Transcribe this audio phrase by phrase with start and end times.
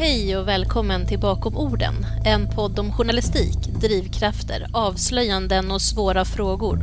[0.00, 6.82] Hej och välkommen till Bakom orden, en podd om journalistik, drivkrafter, avslöjanden och svåra frågor.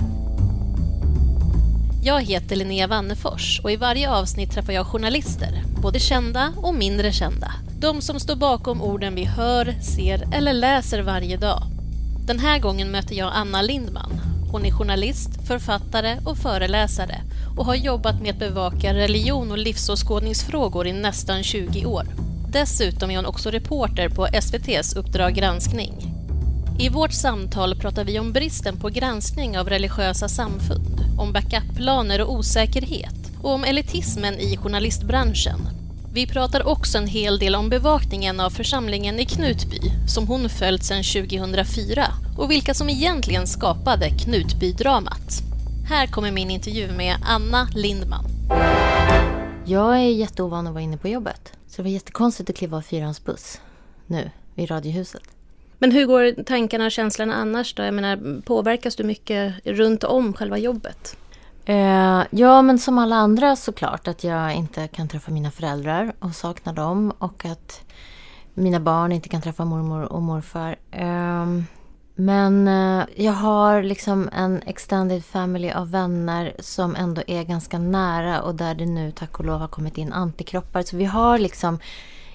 [2.03, 7.12] Jag heter Linnea Wannefors och i varje avsnitt träffar jag journalister, både kända och mindre
[7.12, 7.51] kända.
[7.79, 11.63] De som står bakom orden vi hör, ser eller läser varje dag.
[12.26, 14.22] Den här gången möter jag Anna Lindman.
[14.52, 17.22] Hon är journalist, författare och föreläsare
[17.58, 22.27] och har jobbat med att bevaka religion och livsåskådningsfrågor i nästan 20 år.
[22.58, 25.94] Dessutom är hon också reporter på SVTs Uppdrag granskning.
[26.80, 32.34] I vårt samtal pratar vi om bristen på granskning av religiösa samfund, om backupplaner och
[32.34, 35.60] osäkerhet och om elitismen i journalistbranschen.
[36.14, 40.84] Vi pratar också en hel del om bevakningen av församlingen i Knutby som hon följt
[40.84, 45.42] sedan 2004 och vilka som egentligen skapade Knutbydramat.
[45.90, 48.26] Här kommer min intervju med Anna Lindman.
[49.66, 51.57] Jag är jätteovan att vara inne på jobbet.
[51.77, 53.62] Så det var jättekonstigt att kliva av fyrans buss
[54.07, 55.24] nu i Radiohuset.
[55.77, 57.84] Men hur går tankarna och känslorna annars då?
[57.84, 61.18] Jag menar, påverkas du mycket runt om själva jobbet?
[61.65, 66.35] Eh, ja, men som alla andra såklart att jag inte kan träffa mina föräldrar och
[66.35, 67.81] sakna dem och att
[68.53, 70.75] mina barn inte kan träffa mormor och morfar.
[70.91, 71.45] Eh,
[72.19, 78.41] men eh, jag har liksom en extended family av vänner som ändå är ganska nära
[78.41, 80.81] och där det nu tack och lov har kommit in antikroppar.
[80.81, 81.79] Så vi har liksom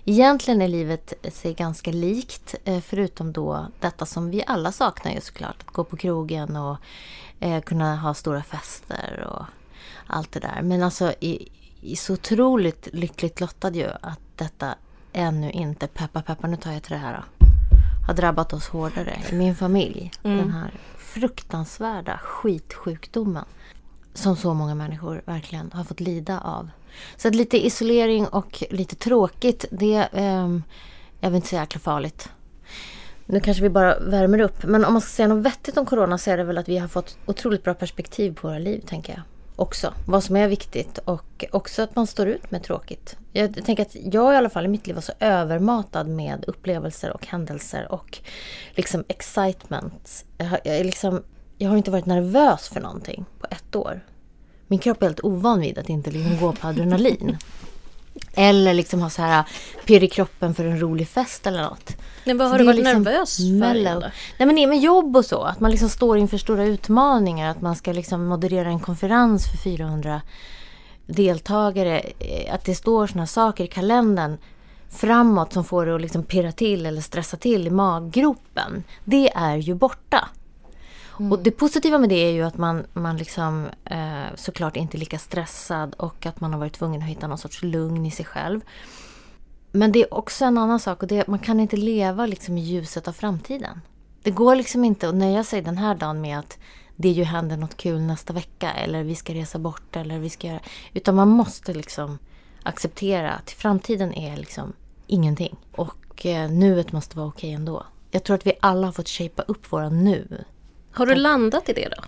[0.05, 5.21] Egentligen är livet sig ganska likt eh, förutom då detta som vi alla saknar ju
[5.21, 5.57] såklart.
[5.61, 6.77] Att gå på krogen och
[7.41, 9.45] eh, kunna ha stora fester och
[10.07, 10.63] allt det där.
[10.63, 11.49] Men alltså i,
[11.81, 14.75] i så otroligt lyckligt lottad ju att detta
[15.13, 17.42] ännu inte, peppa peppa nu tar jag till det här då
[18.07, 20.11] har drabbat oss hårdare i min familj.
[20.23, 20.39] Mm.
[20.39, 23.45] Den här fruktansvärda skitsjukdomen
[24.15, 26.71] som så många människor verkligen har fått lida av.
[27.17, 30.49] Så att lite isolering och lite tråkigt, det eh,
[31.21, 32.29] jag vill inte säga jäkla farligt.
[33.27, 34.65] Nu kanske vi bara värmer upp.
[34.65, 36.79] Men om man ska säga något vettigt om corona så är det väl att vi
[36.79, 39.23] har fått otroligt bra perspektiv på våra liv, tänker jag
[39.57, 39.95] också.
[40.07, 43.17] Vad som är viktigt och också att man står ut med tråkigt.
[43.33, 47.13] Jag tänker att jag i alla fall i mitt liv var så övermatad med upplevelser
[47.13, 48.19] och händelser och
[48.75, 50.25] liksom excitement.
[50.39, 51.23] Jag har, jag, liksom,
[51.59, 54.01] jag har inte varit nervös för någonting på ett år.
[54.67, 57.37] Min kropp är helt ovan vid att inte liksom gå på adrenalin.
[58.35, 59.45] Eller liksom ha så här
[59.87, 61.97] pirr i kroppen för en rolig fest eller något.
[62.25, 64.13] Men vad har du varit liksom nervös för?
[64.39, 65.43] Nej men med jobb och så.
[65.43, 67.51] Att man liksom står inför stora utmaningar.
[67.51, 70.23] Att man ska liksom moderera en konferens för 400
[71.07, 72.01] deltagare.
[72.19, 74.37] Eh, att det står såna saker i kalendern
[74.91, 78.85] framåt som får det att liksom pirra till eller stressa till i maggropen.
[79.05, 80.29] Det är ju borta.
[81.19, 81.33] Mm.
[81.33, 84.99] Och det positiva med det är ju att man, man liksom, eh, såklart inte är
[84.99, 88.25] lika stressad och att man har varit tvungen att hitta någon sorts lugn i sig
[88.25, 88.61] själv.
[89.73, 92.59] Men det är också en annan sak och det är man kan inte leva liksom
[92.59, 93.81] i ljuset av framtiden.
[94.23, 96.59] Det går liksom inte att nöja sig den här dagen med att
[96.97, 100.47] det ju händer något kul nästa vecka eller vi ska resa bort eller vi ska
[100.47, 100.61] göra...
[100.95, 102.19] Utan man måste liksom
[102.63, 104.73] acceptera att framtiden är liksom
[105.07, 105.57] ingenting.
[105.73, 107.87] Och eh, nuet måste vara okej ändå.
[108.11, 110.45] Jag tror att vi alla har fått shapea upp våra nu.
[110.93, 112.05] Har du landat i det då?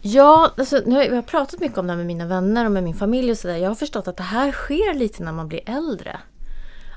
[0.00, 2.64] Ja, alltså, nu har jag, jag har pratat mycket om det här med mina vänner
[2.64, 3.56] och med min familj och sådär.
[3.56, 6.20] Jag har förstått att det här sker lite när man blir äldre.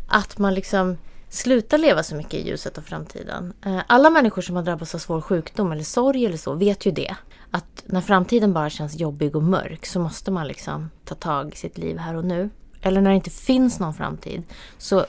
[0.09, 0.97] Att man liksom
[1.29, 3.53] slutar leva så mycket i ljuset av framtiden.
[3.65, 6.91] Eh, alla människor som har drabbats av svår sjukdom eller sorg eller så vet ju
[6.91, 7.15] det.
[7.51, 11.57] Att när framtiden bara känns jobbig och mörk så måste man liksom ta tag i
[11.57, 12.49] sitt liv här och nu.
[12.81, 14.43] Eller när det inte finns någon framtid
[14.77, 15.05] så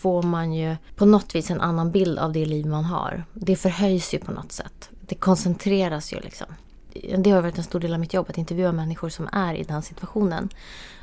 [0.00, 3.24] får man ju på något vis en annan bild av det liv man har.
[3.32, 4.90] Det förhöjs ju på något sätt.
[5.00, 6.46] Det koncentreras ju liksom.
[7.18, 9.62] Det har varit en stor del av mitt jobb att intervjua människor som är i
[9.62, 10.48] den situationen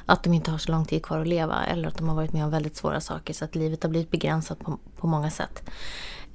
[0.07, 2.33] att de inte har så lång tid kvar att leva eller att de har varit
[2.33, 5.69] med om väldigt svåra saker så att livet har blivit begränsat på, på många sätt.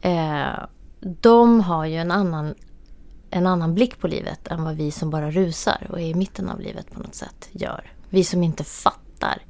[0.00, 0.64] Eh,
[1.00, 2.54] de har ju en annan,
[3.30, 6.48] en annan blick på livet än vad vi som bara rusar och är i mitten
[6.48, 7.92] av livet på något sätt gör.
[8.08, 9.42] Vi som inte fattar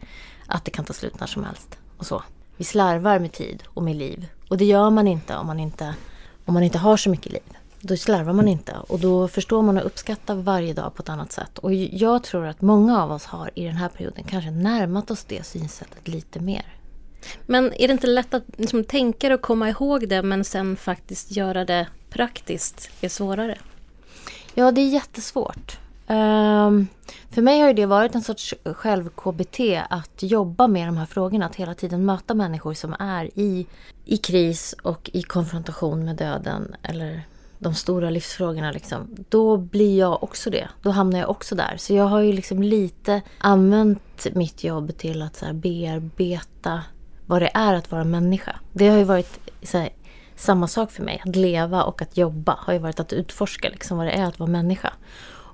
[0.47, 2.23] att det kan ta slut när som helst och så.
[2.57, 5.95] Vi slarvar med tid och med liv och det gör man inte om man inte,
[6.45, 7.57] om man inte har så mycket liv.
[7.85, 11.33] Då slarvar man inte och då förstår man och uppskattar varje dag på ett annat
[11.33, 11.59] sätt.
[11.59, 15.25] Och jag tror att många av oss har i den här perioden kanske närmat oss
[15.25, 16.65] det synsättet lite mer.
[17.47, 21.37] Men är det inte lätt att liksom, tänka och komma ihåg det men sen faktiskt
[21.37, 23.59] göra det praktiskt är svårare?
[24.55, 25.79] Ja, det är jättesvårt.
[26.07, 26.87] Um,
[27.31, 31.47] för mig har det varit en sorts själv-KBT att jobba med de här frågorna.
[31.47, 33.67] Att hela tiden möta människor som är i,
[34.05, 37.23] i kris och i konfrontation med döden eller
[37.63, 40.69] de stora livsfrågorna liksom, då blir jag också det.
[40.83, 41.77] Då hamnar jag också där.
[41.77, 46.83] Så jag har ju liksom lite använt mitt jobb till att så här bearbeta
[47.27, 48.57] vad det är att vara människa.
[48.73, 49.39] Det har ju varit
[49.73, 49.89] här,
[50.37, 51.23] samma sak för mig.
[51.25, 54.39] Att leva och att jobba har ju varit att utforska liksom, vad det är att
[54.39, 54.93] vara människa.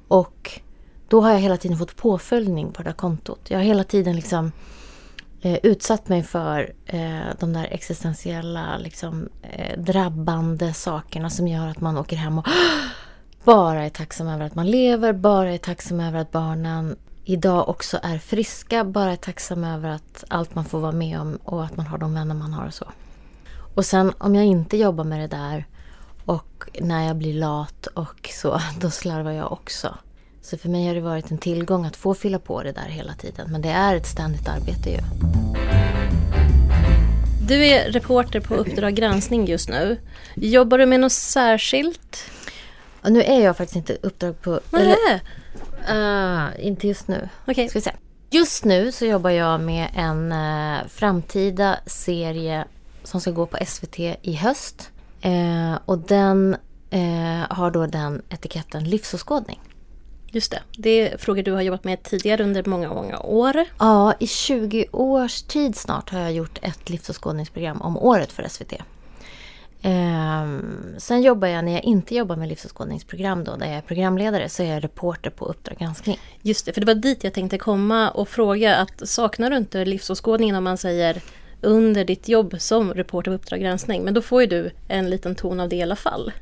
[0.08, 0.60] Och
[1.08, 3.40] då har jag hela tiden fått påföljning på det där kontot.
[3.48, 4.52] Jag har hela tiden liksom
[5.40, 11.80] eh, utsatt mig för eh, de där existentiella liksom, eh, drabbande sakerna som gör att
[11.80, 12.46] man åker hem och
[13.44, 17.98] bara är tacksam över att man lever, bara är tacksam över att barnen idag också
[18.02, 21.76] är friska, bara är tacksam över att allt man får vara med om och att
[21.76, 22.86] man har de vänner man har och så.
[23.74, 25.66] Och sen om jag inte jobbar med det där
[26.24, 29.94] och när jag blir lat och så, då slarvar jag också.
[30.50, 33.14] Så för mig har det varit en tillgång att få fylla på det där hela
[33.14, 33.52] tiden.
[33.52, 34.98] Men det är ett ständigt arbete ju.
[37.48, 40.00] Du är reporter på Uppdrag granskning just nu.
[40.34, 42.30] Jobbar du med något särskilt?
[43.02, 44.60] Och nu är jag faktiskt inte Uppdrag på...
[44.70, 44.96] Nej.
[45.86, 47.28] Eller, uh, inte just nu.
[47.46, 47.68] Okej.
[47.68, 47.92] Ska vi se.
[48.30, 52.64] Just nu så jobbar jag med en uh, framtida serie
[53.04, 54.90] som ska gå på SVT i höst.
[55.26, 56.56] Uh, och den
[57.48, 59.60] har då den etiketten livsåskådning.
[60.30, 60.62] Just det.
[60.76, 63.64] Det är frågor du har jobbat med tidigare under många, många år.
[63.78, 68.72] Ja, i 20 års tid snart har jag gjort ett livsåskådningsprogram om året för SVT.
[69.82, 74.48] Ehm, sen jobbar jag, när jag inte jobbar med livsåskådningsprogram då, där jag är programledare,
[74.48, 76.18] så är jag reporter på Uppdrag granskning.
[76.42, 79.84] Just det, för det var dit jag tänkte komma och fråga att saknar du inte
[79.84, 81.22] livsåskådningen om man säger
[81.60, 84.02] under ditt jobb som reporter på Uppdrag granskning.
[84.02, 86.32] Men då får ju du en liten ton av det i alla fall.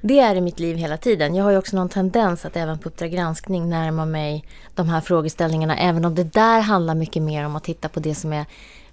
[0.00, 1.34] Det är i mitt liv hela tiden.
[1.34, 4.44] Jag har ju också någon tendens att även på Uppdrag granskning närma mig
[4.74, 5.76] de här frågeställningarna.
[5.76, 8.46] Även om det där handlar mycket mer om att titta på det som är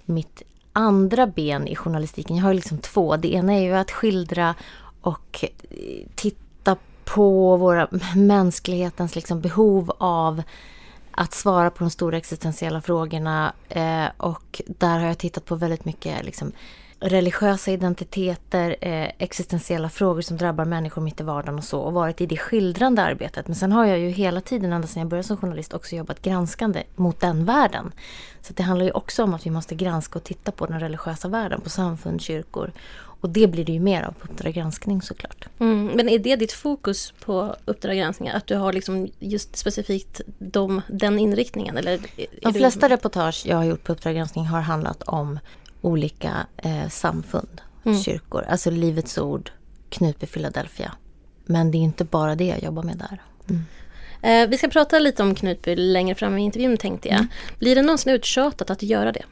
[0.04, 0.42] mitt
[0.72, 2.36] andra ben i journalistiken.
[2.36, 3.16] Jag har ju liksom två.
[3.16, 4.54] Det ena är ju att skildra
[5.00, 10.42] och eh, titta på våra mänsklighetens liksom behov av
[11.16, 13.52] att svara på de stora existentiella frågorna.
[13.68, 16.52] Eh, och där har jag tittat på väldigt mycket liksom,
[17.00, 21.80] religiösa identiteter, eh, existentiella frågor som drabbar människor mitt i vardagen och så.
[21.80, 23.48] Och varit i det skildrande arbetet.
[23.48, 26.22] Men sen har jag ju hela tiden, ända sedan jag började som journalist, också jobbat
[26.22, 27.92] granskande mot den världen.
[28.42, 31.28] Så det handlar ju också om att vi måste granska och titta på den religiösa
[31.28, 32.72] världen, på samfund, kyrkor
[33.20, 35.48] och det blir det ju mer av på Uppdrag granskning såklart.
[35.58, 38.28] Mm, men är det ditt fokus på Uppdrag granskning?
[38.28, 41.76] Att du har liksom just specifikt de, den inriktningen?
[41.76, 42.00] Eller
[42.42, 42.94] de flesta du...
[42.94, 45.38] reportage jag har gjort på Uppdrag granskning har handlat om
[45.80, 48.02] olika eh, samfund, mm.
[48.02, 48.44] kyrkor.
[48.48, 49.50] Alltså Livets Ord,
[49.88, 50.92] Knutby, Philadelphia.
[51.44, 53.22] Men det är inte bara det jag jobbar med där.
[53.48, 53.64] Mm.
[54.22, 57.18] Eh, vi ska prata lite om Knutby längre fram i intervjun tänkte jag.
[57.18, 57.28] Mm.
[57.58, 59.22] Blir det någonsin uttjatat att göra det?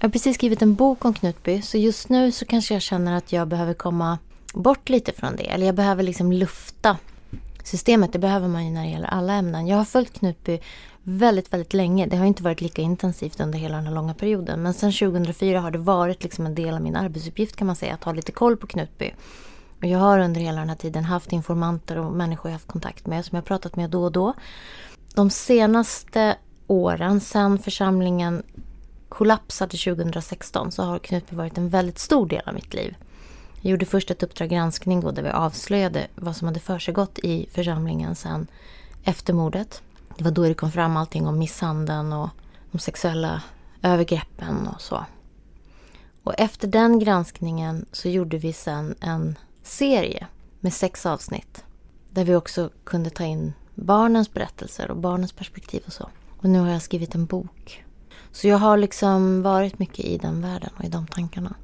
[0.00, 3.16] Jag har precis skrivit en bok om Knutby så just nu så kanske jag känner
[3.16, 4.18] att jag behöver komma
[4.54, 5.50] bort lite från det.
[5.50, 6.96] Eller jag behöver liksom lufta
[7.64, 8.12] systemet.
[8.12, 9.66] Det behöver man ju när det gäller alla ämnen.
[9.66, 10.60] Jag har följt Knutby
[11.02, 12.06] väldigt, väldigt länge.
[12.06, 14.62] Det har inte varit lika intensivt under hela den här långa perioden.
[14.62, 17.94] Men sedan 2004 har det varit liksom en del av min arbetsuppgift kan man säga.
[17.94, 19.14] Att ha lite koll på Knutby.
[19.78, 23.06] Och jag har under hela den här tiden haft informanter och människor jag haft kontakt
[23.06, 24.34] med som jag pratat med då och då.
[25.14, 26.36] De senaste
[26.66, 28.42] åren, sedan församlingen
[29.10, 32.96] kollapsade 2016 så har Knutby varit en väldigt stor del av mitt liv.
[33.60, 37.48] Jag gjorde först ett Uppdrag granskning då där vi avslöjade vad som hade försiggått i
[37.52, 38.46] församlingen sen
[39.04, 39.82] efter mordet.
[40.18, 42.28] Det var då det kom fram allting om misshandeln och
[42.70, 43.42] de sexuella
[43.82, 45.04] övergreppen och så.
[46.22, 50.26] Och efter den granskningen så gjorde vi sen en serie
[50.60, 51.64] med sex avsnitt.
[52.10, 56.08] Där vi också kunde ta in barnens berättelser och barnens perspektiv och så.
[56.38, 57.84] Och nu har jag skrivit en bok
[58.32, 61.54] så jag har liksom varit mycket i den världen och i de tankarna.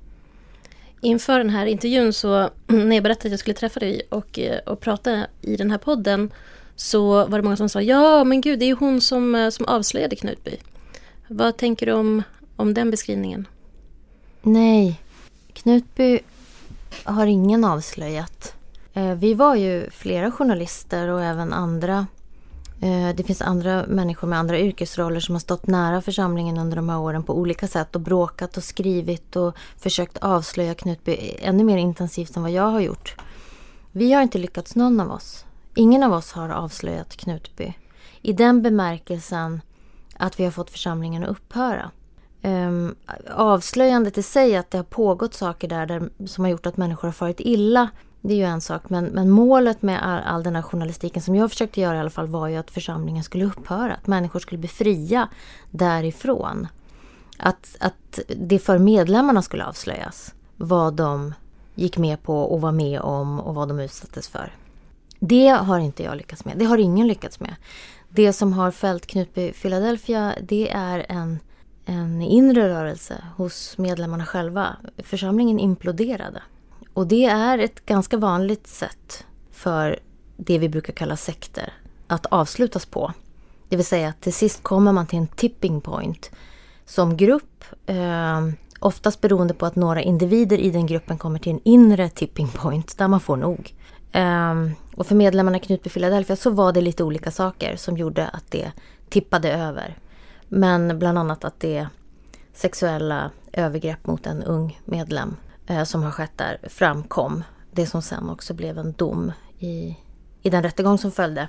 [1.01, 4.59] Inför den här intervjun så när jag berättade att jag skulle träffa dig och, eh,
[4.59, 6.31] och prata i den här podden
[6.77, 9.51] så var det många som sa ja men gud det är ju hon som, eh,
[9.51, 10.57] som avslöjade Knutby.
[11.29, 12.23] Vad tänker du om,
[12.57, 13.49] om den beskrivningen?
[14.43, 15.01] Nej,
[15.53, 16.21] Knutby
[17.05, 18.55] har ingen avslöjat.
[18.95, 22.07] Eh, vi var ju flera journalister och även andra
[22.81, 26.89] Eh, det finns andra människor med andra yrkesroller som har stått nära församlingen under de
[26.89, 31.79] här åren på olika sätt och bråkat och skrivit och försökt avslöja Knutby ännu mer
[31.79, 33.17] intensivt än vad jag har gjort.
[33.93, 35.45] Vi har inte lyckats någon av oss.
[35.75, 37.75] Ingen av oss har avslöjat Knutby.
[38.23, 39.61] I den bemärkelsen
[40.19, 41.91] att vi har fått församlingen att upphöra.
[42.43, 42.97] Um,
[43.31, 47.09] avslöjandet i sig att det har pågått saker där, där som har gjort att människor
[47.09, 47.89] har farit illa
[48.29, 51.35] det är ju en sak, men, men målet med all, all den här journalistiken som
[51.35, 53.95] jag försökte göra i alla fall var ju att församlingen skulle upphöra.
[53.95, 55.29] Att människor skulle bli fria
[55.71, 56.69] därifrån.
[57.39, 60.35] Att, att det för medlemmarna skulle avslöjas.
[60.57, 61.35] Vad de
[61.75, 64.55] gick med på och var med om och vad de utsattes för.
[65.21, 66.59] Det har inte jag lyckats med.
[66.59, 67.55] Det har ingen lyckats med.
[68.09, 71.39] Det som har fällt Knutby Philadelphia det är en
[71.87, 74.77] en inre rörelse hos medlemmarna själva.
[74.99, 76.43] Församlingen imploderade.
[76.97, 79.99] Och det är ett ganska vanligt sätt för
[80.37, 81.73] det vi brukar kalla sekter
[82.07, 83.13] att avslutas på.
[83.69, 86.31] Det vill säga att till sist kommer man till en tipping point
[86.85, 87.65] som grupp.
[87.87, 88.49] Eh,
[88.81, 92.99] oftast beroende på att några individer i den gruppen kommer till en inre tipping point
[92.99, 93.75] där man får nog.
[94.13, 94.55] Eh,
[94.95, 98.51] och för medlemmarna i Knutby Philadelphia så var det lite olika saker som gjorde att
[98.51, 98.73] det
[99.09, 99.99] tippade över.
[100.49, 101.89] Men bland annat att det
[102.55, 107.45] sexuella övergrepp mot en ung medlem Eh, som har skett där framkom.
[107.71, 109.97] Det som sen också blev en dom i,
[110.43, 111.49] i den rättegång som följde.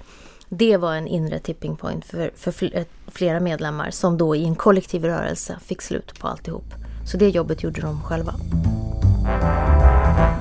[0.50, 4.55] Det var en inre tipping point för, för eh, flera medlemmar som då i en
[4.55, 6.74] kollektiv rörelse fick slut på alltihop.
[7.05, 8.33] Så det jobbet gjorde de själva.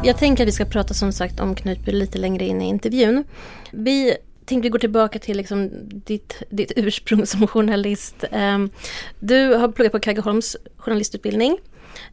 [0.04, 3.24] Jag tänker att vi ska prata som sagt om Knutby lite längre in i intervjun.
[3.70, 8.24] Vi tänkte gå tillbaka till liksom ditt, ditt ursprung som journalist.
[8.30, 8.70] Ehm,
[9.18, 11.58] du har pluggat på Kaggeholms journalistutbildning.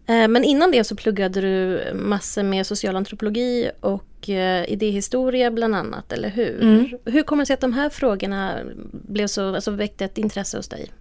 [0.07, 6.11] Ehm, men innan det så pluggade du massor med socialantropologi och eh, idéhistoria bland annat,
[6.11, 6.61] eller hur?
[6.61, 6.89] Mm.
[7.05, 8.59] Hur kommer det sig att de här frågorna
[8.91, 10.91] blev så, alltså väckte ett intresse hos dig?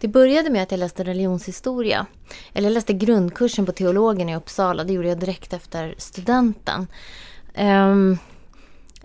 [0.00, 2.06] Det började med att jag läste religionshistoria.
[2.52, 4.84] Eller jag läste grundkursen på teologen i Uppsala.
[4.84, 6.86] Det gjorde jag direkt efter studenten.
[7.58, 8.18] Um,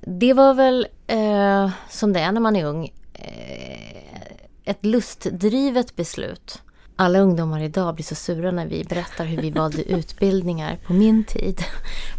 [0.02, 2.92] det var väl eh, som det är när man är ung.
[3.14, 4.08] Eh,
[4.64, 6.62] ett lustdrivet beslut.
[7.00, 11.24] Alla ungdomar idag blir så sura när vi berättar hur vi valde utbildningar på min
[11.24, 11.62] tid.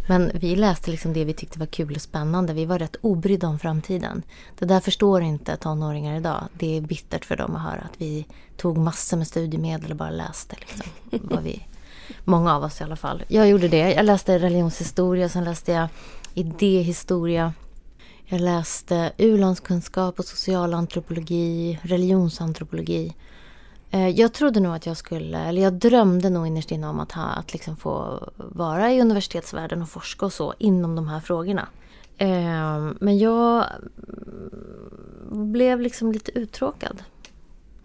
[0.07, 2.53] Men vi läste liksom det vi tyckte var kul och spännande.
[2.53, 4.23] Vi var rätt obrydda om framtiden.
[4.59, 6.43] Det där förstår inte tonåringar idag.
[6.53, 8.25] Det är bittert för dem att höra att vi
[8.57, 10.55] tog massor med studiemedel och bara läste.
[10.59, 11.67] Liksom, vad vi,
[12.23, 13.23] många av oss i alla fall.
[13.27, 13.93] Jag gjorde det.
[13.93, 15.87] Jag läste religionshistoria, sen läste jag
[16.33, 17.53] idéhistoria.
[18.25, 23.13] Jag läste u-landskunskap och socialantropologi, religionsantropologi.
[23.91, 27.11] Eh, jag trodde nog att jag skulle, eller jag drömde nog innerst inne om att,
[27.11, 31.67] ha, att liksom få vara i universitetsvärlden och forska och så inom de här frågorna.
[32.17, 33.65] Eh, men jag
[35.31, 37.03] blev liksom lite uttråkad.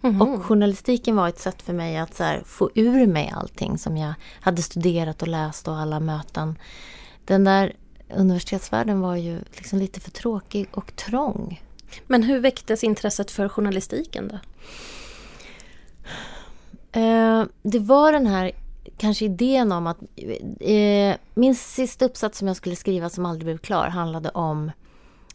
[0.01, 0.35] Mm -hmm.
[0.35, 4.13] Och journalistiken var ett sätt för mig att så få ur mig allting som jag
[4.41, 6.59] hade studerat och läst och alla möten.
[7.25, 7.73] Den där
[8.15, 11.61] universitetsvärlden var ju liksom lite för tråkig och trång.
[12.07, 14.39] Men hur väcktes intresset för journalistiken då?
[16.95, 18.51] Eh, det var den här
[18.97, 19.97] kanske idén om att
[20.59, 24.71] eh, min sista uppsats som jag skulle skriva som aldrig blev klar handlade om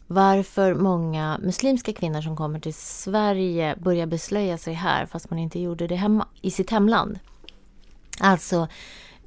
[0.07, 5.59] varför många muslimska kvinnor som kommer till Sverige börjar beslöja sig här fast man inte
[5.59, 7.19] gjorde det hemma, i sitt hemland.
[8.19, 8.67] Alltså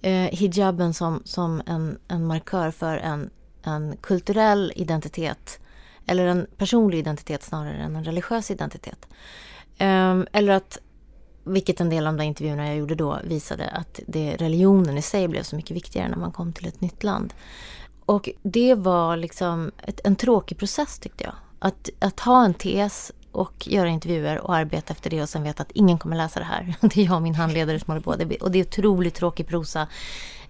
[0.02, 3.30] eh, hijaben som, som en, en markör för en,
[3.62, 5.60] en kulturell identitet.
[6.06, 9.06] Eller en personlig identitet snarare än en religiös identitet.
[9.78, 10.78] Eh, eller att,
[11.44, 15.28] vilket en del av de intervjuerna jag gjorde då visade, att det, religionen i sig
[15.28, 17.34] blev så mycket viktigare när man kom till ett nytt land.
[18.06, 21.34] Och det var liksom ett, en tråkig process tyckte jag.
[21.58, 25.62] Att, att ha en tes och göra intervjuer och arbeta efter det och sen veta
[25.62, 26.74] att ingen kommer läsa det här.
[26.80, 28.16] Det är jag och min handledare som håller på.
[28.16, 29.88] Det, och det är otroligt tråkig prosa.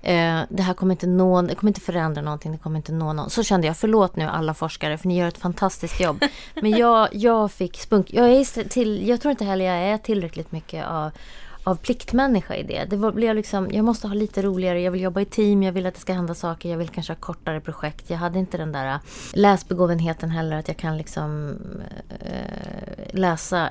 [0.05, 3.13] Eh, det här kommer inte, nå, det kommer inte förändra någonting, det kommer inte nå
[3.13, 3.31] någon.
[3.31, 6.25] Så kände jag, förlåt nu alla forskare för ni gör ett fantastiskt jobb.
[6.55, 8.15] Men jag, jag fick spunk.
[8.15, 11.11] Jag, är till, jag tror inte heller jag är tillräckligt mycket av
[11.67, 12.85] av pliktmänniska i det.
[12.85, 15.87] Det blev liksom, jag måste ha lite roligare, jag vill jobba i team, jag vill
[15.87, 18.11] att det ska hända saker, jag vill kanske ha kortare projekt.
[18.11, 19.01] Jag hade inte den där äh,
[19.33, 21.57] läsbegåvenheten heller, att jag kan liksom
[22.09, 23.71] äh, läsa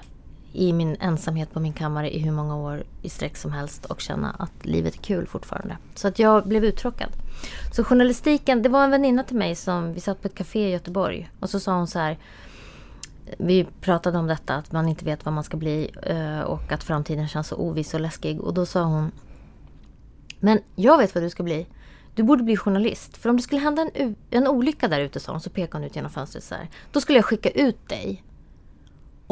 [0.54, 4.02] i min ensamhet på min kammare i hur många år i sträck som helst och
[4.02, 5.78] känna att livet är kul fortfarande.
[5.96, 7.10] Så att jag blev uttråkad.
[7.72, 10.72] Så journalistiken, det var en väninna till mig som, vi satt på ett café i
[10.72, 12.18] Göteborg och så sa hon så här
[13.38, 16.84] vi pratade om detta, att man inte vet vad man ska bli eh, och att
[16.84, 18.42] framtiden känns så oviss och läskig.
[18.42, 19.12] Och då sa hon
[20.40, 21.68] Men jag vet vad du ska bli.
[22.16, 23.18] Du borde bli journalist.
[23.18, 25.84] För om det skulle hända en, en olycka där ute, sa hon, så pekade hon
[25.84, 26.70] ut genom fönstret så här.
[26.92, 28.24] Då skulle jag skicka ut dig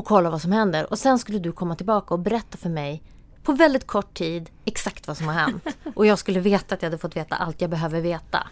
[0.02, 0.92] och kolla vad som händer.
[0.92, 3.02] Och sen skulle du komma tillbaka och berätta för mig
[3.44, 5.68] på väldigt kort tid exakt vad som har hänt.
[5.96, 8.48] Och jag skulle veta att jag hade fått veta allt jag behöver veta.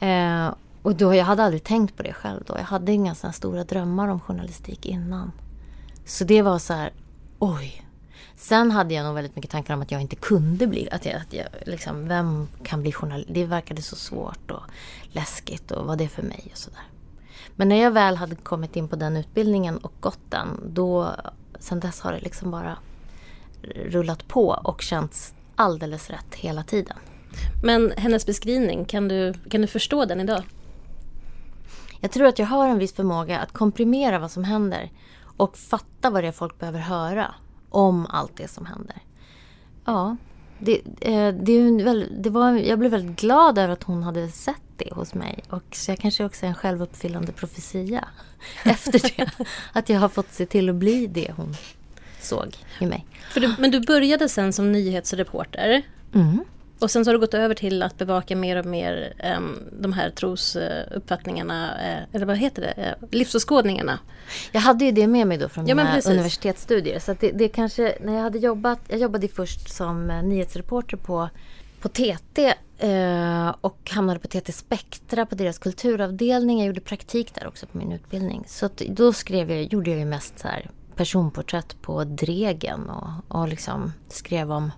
[0.00, 2.54] Eh, och då, jag hade aldrig tänkt på det själv då.
[2.56, 5.32] Jag hade inga såna stora drömmar om journalistik innan.
[6.04, 6.92] Så det var så här,
[7.38, 7.84] oj.
[8.36, 11.14] Sen hade jag nog väldigt mycket tankar om att jag inte kunde bli, att jag,
[11.14, 13.28] att jag liksom, vem kan bli journalist?
[13.32, 14.62] Det verkade så svårt och
[15.12, 16.82] läskigt och vad det är för mig och sådär.
[17.58, 21.14] Men när jag väl hade kommit in på den utbildningen och gått den, då,
[21.58, 22.78] sen dess har det liksom bara
[23.62, 26.96] rullat på och känts alldeles rätt hela tiden.
[27.62, 30.42] Men hennes beskrivning, kan du, kan du förstå den idag?
[32.00, 34.90] Jag tror att jag har en viss förmåga att komprimera vad som händer
[35.36, 37.34] och fatta vad det är folk behöver höra
[37.70, 38.96] om allt det som händer.
[39.84, 40.16] ja,
[40.58, 44.94] det, eh, det, det var, jag blev väldigt glad över att hon hade sett det
[44.94, 45.44] hos mig.
[45.50, 48.08] Och så jag kanske också är en självuppfyllande profetia
[48.64, 49.30] efter det.
[49.72, 51.54] att jag har fått se till att bli det hon
[52.20, 53.06] såg i mig.
[53.34, 55.82] Du, men du började sen som nyhetsreporter.
[56.14, 56.44] Mm.
[56.78, 59.92] Och sen så har du gått över till att bevaka mer och mer um, de
[59.92, 63.98] här trosuppfattningarna, uh, eller vad heter det, uh, livsåskådningarna.
[64.52, 66.98] Jag hade ju det med mig då från ja, mina universitetsstudier.
[66.98, 71.28] Så det, det kanske, när jag hade jobbat, jag jobbade först som uh, nyhetsreporter på,
[71.80, 72.54] på TT
[72.84, 76.58] uh, och hamnade på TT Spektra på deras kulturavdelning.
[76.58, 78.44] Jag gjorde praktik där också på min utbildning.
[78.46, 83.48] Så då skrev jag, gjorde jag ju mest så här personporträtt på Dregen och, och
[83.48, 84.70] liksom skrev om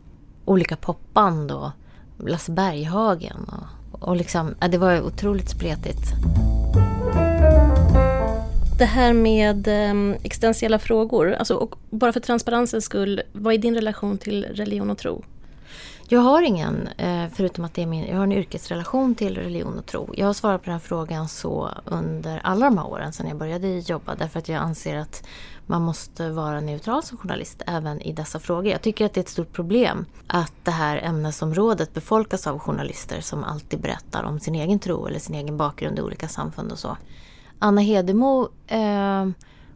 [0.45, 1.71] olika popband och
[2.19, 3.51] Lasse Berghagen.
[3.93, 6.03] Och, och liksom, ja, det var otroligt spretigt.
[8.79, 13.75] Det här med eh, existentiella frågor, alltså, och bara för transparensens skull, vad är din
[13.75, 15.25] relation till religion och tro?
[16.13, 19.79] Jag har ingen, eh, förutom att det är min, jag har en yrkesrelation till religion
[19.79, 20.15] och tro.
[20.17, 23.37] Jag har svarat på den här frågan så under alla de här åren sedan jag
[23.37, 25.27] började jobba därför att jag anser att
[25.67, 28.67] man måste vara neutral som journalist även i dessa frågor.
[28.67, 33.21] Jag tycker att det är ett stort problem att det här ämnesområdet befolkas av journalister
[33.21, 36.79] som alltid berättar om sin egen tro eller sin egen bakgrund i olika samfund och
[36.79, 36.97] så.
[37.59, 39.27] Anna Hedemo eh,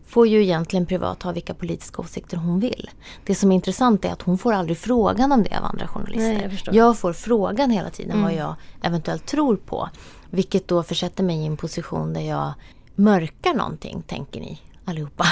[0.07, 2.91] får ju egentligen privat ha vilka politiska åsikter hon vill.
[3.25, 6.49] Det som är intressant är att hon får aldrig frågan om det av andra journalister.
[6.49, 8.23] Nej, jag, jag, får frågan hela tiden mm.
[8.23, 9.89] vad jag eventuellt tror på.
[10.31, 12.53] Vilket då försätter mig i en position där jag
[12.95, 15.27] mörkar någonting, tänker ni allihopa.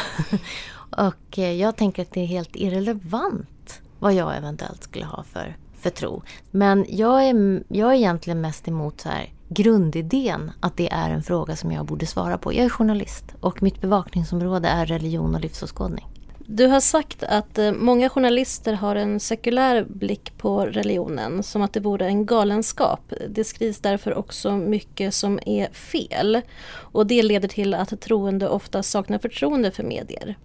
[0.91, 5.57] och eh, jag tänker att det är helt irrelevant vad jag eventuellt skulle ha för,
[5.79, 6.23] för tro.
[6.51, 11.23] Men jag är, jag är egentligen mest emot så här, grundidén att det är en
[11.23, 12.53] fråga som jag borde svara på.
[12.53, 16.07] Jag är journalist och mitt bevakningsområde är religion och livsåskådning.
[16.47, 21.73] Du har sagt att eh, många journalister har en sekulär blick på religionen, som att
[21.73, 23.13] det vore en galenskap.
[23.29, 26.41] Det skrivs därför också mycket som är fel.
[26.75, 30.37] Och det leder till att troende ofta saknar förtroende för medier.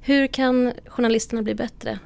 [0.00, 1.98] Hur kan journalisterna bli bättre?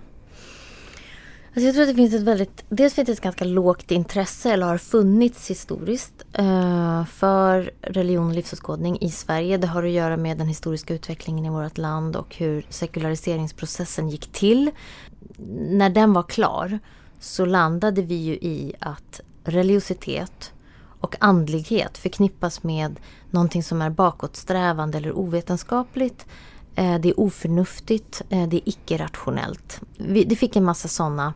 [1.55, 4.53] Alltså jag tror att det finns ett väldigt, dels finns det ett ganska lågt intresse,
[4.53, 9.57] eller har funnits historiskt, eh, för religion och livsåskådning i Sverige.
[9.57, 14.33] Det har att göra med den historiska utvecklingen i vårt land och hur sekulariseringsprocessen gick
[14.33, 14.71] till.
[15.59, 16.79] När den var klar
[17.21, 20.53] så landade vi ju i att religiositet
[21.01, 26.29] och andlighet förknippas med någonting som är bakåtsträvande eller ovetenskapligt Eh,
[26.75, 29.81] Eh, det är oförnuftigt, eh, det är icke-rationellt.
[30.27, 31.35] Det fick en massa sådana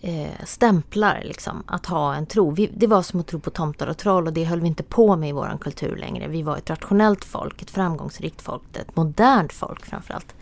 [0.00, 2.54] eh, stämplar, liksom, att ha en tro.
[2.54, 5.16] det var som att tro på tomtar och troll och det höll vi inte på
[5.16, 6.28] med i vår kultur längre.
[6.28, 10.34] Vi var ett rationellt folk, ett framgångsrikt folk, ett modernt folk framförallt.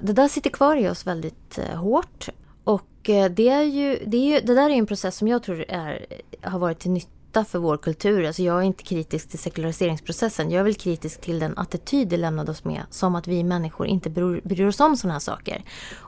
[0.00, 2.28] Det där sitter kvar i oss väldigt hårt.
[2.64, 2.86] Och
[3.30, 6.06] det, är ju, det, är ju, det där är en process som jag tror är,
[6.42, 8.26] har varit till nytta nytta för vår kultur.
[8.26, 10.50] Alltså jag är inte kritisk till sekulariseringsprocessen.
[10.50, 12.82] Jag är väl kritisk till den attityd det lämnade oss med.
[12.90, 15.62] Som att vi människor inte bryr, bryr oss om sådana här saker.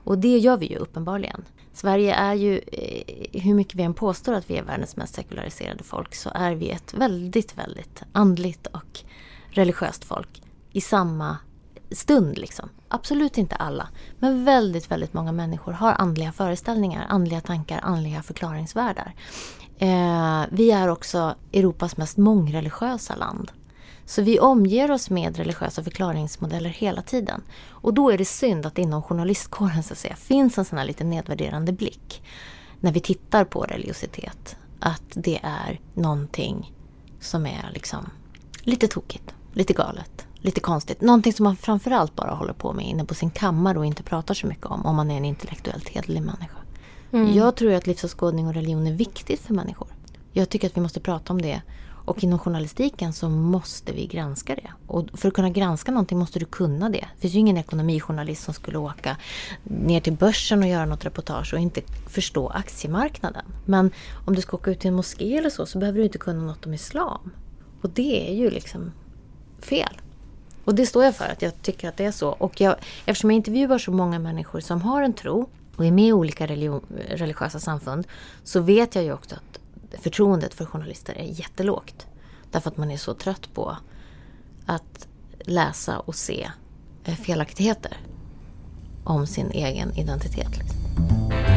[0.05, 1.45] Och det gör vi ju uppenbarligen.
[1.73, 5.85] Sverige är ju, eh, hur mycket vi än påstår att vi är världens mest sekulariserade
[5.85, 9.01] folk, så är vi ett väldigt, väldigt andligt och
[9.51, 10.43] religiöst folk.
[10.73, 11.37] I samma
[11.91, 12.69] stund liksom.
[12.89, 13.89] Absolut inte alla.
[14.19, 19.15] Men väldigt, väldigt många människor har andliga föreställningar, andliga tankar, andliga förklaringsvärldar.
[19.79, 23.53] Eh, vi är också Europas mest mångreligiösa land.
[24.07, 27.43] Så vi omger oss med religiösa förklaringsmodeller hela tiden.
[27.69, 30.85] Och då är det synd att inom journalistkåren så att säga, finns en sån här
[30.85, 32.23] lite nedvärderande blick.
[32.81, 34.57] När vi tittar på religiositet.
[34.81, 36.73] Att det är någonting
[37.21, 38.11] som är liksom
[38.61, 41.01] lite tokigt, lite galet, lite konstigt.
[41.01, 44.35] Någonting som man framförallt bara håller på med inne på sin kammare och inte pratar
[44.35, 46.59] så mycket om, om man är en intellektuellt hederlig människa.
[47.13, 47.35] Mm.
[47.35, 49.89] Jag tror att livsåskådning och religion är viktigt för människor.
[50.33, 51.63] Jag tycker att vi måste prata om det.
[52.07, 54.71] Och inom journalistiken så måste vi granska det.
[54.87, 57.07] Och för att kunna granska någonting måste du kunna det.
[57.15, 59.17] Det finns ju ingen ekonomijournalist som skulle åka
[59.63, 63.45] ner till börsen och göra något reportage och inte förstå aktiemarknaden.
[63.65, 63.91] Men
[64.27, 66.43] om du ska åka ut till en moské eller så, så behöver du inte kunna
[66.43, 67.31] något om islam.
[67.83, 68.93] Och det är ju liksom
[69.59, 70.01] fel.
[70.65, 72.29] Och det står jag för, att jag tycker att det är så.
[72.29, 76.09] Och jag, eftersom jag intervjuar så många människor som har en tro och är med
[76.09, 78.07] i olika religion, religiösa samfund
[78.45, 79.61] så vet jag ju också att
[80.01, 82.07] förtroendet för journalister är jättelågt.
[82.51, 83.77] Därför att man är så trött på
[84.67, 85.09] att
[85.41, 86.51] läsa och se
[87.05, 87.97] eh, felaktigheter
[89.05, 90.59] om sin egen identitet.
[90.59, 91.56] Liksom.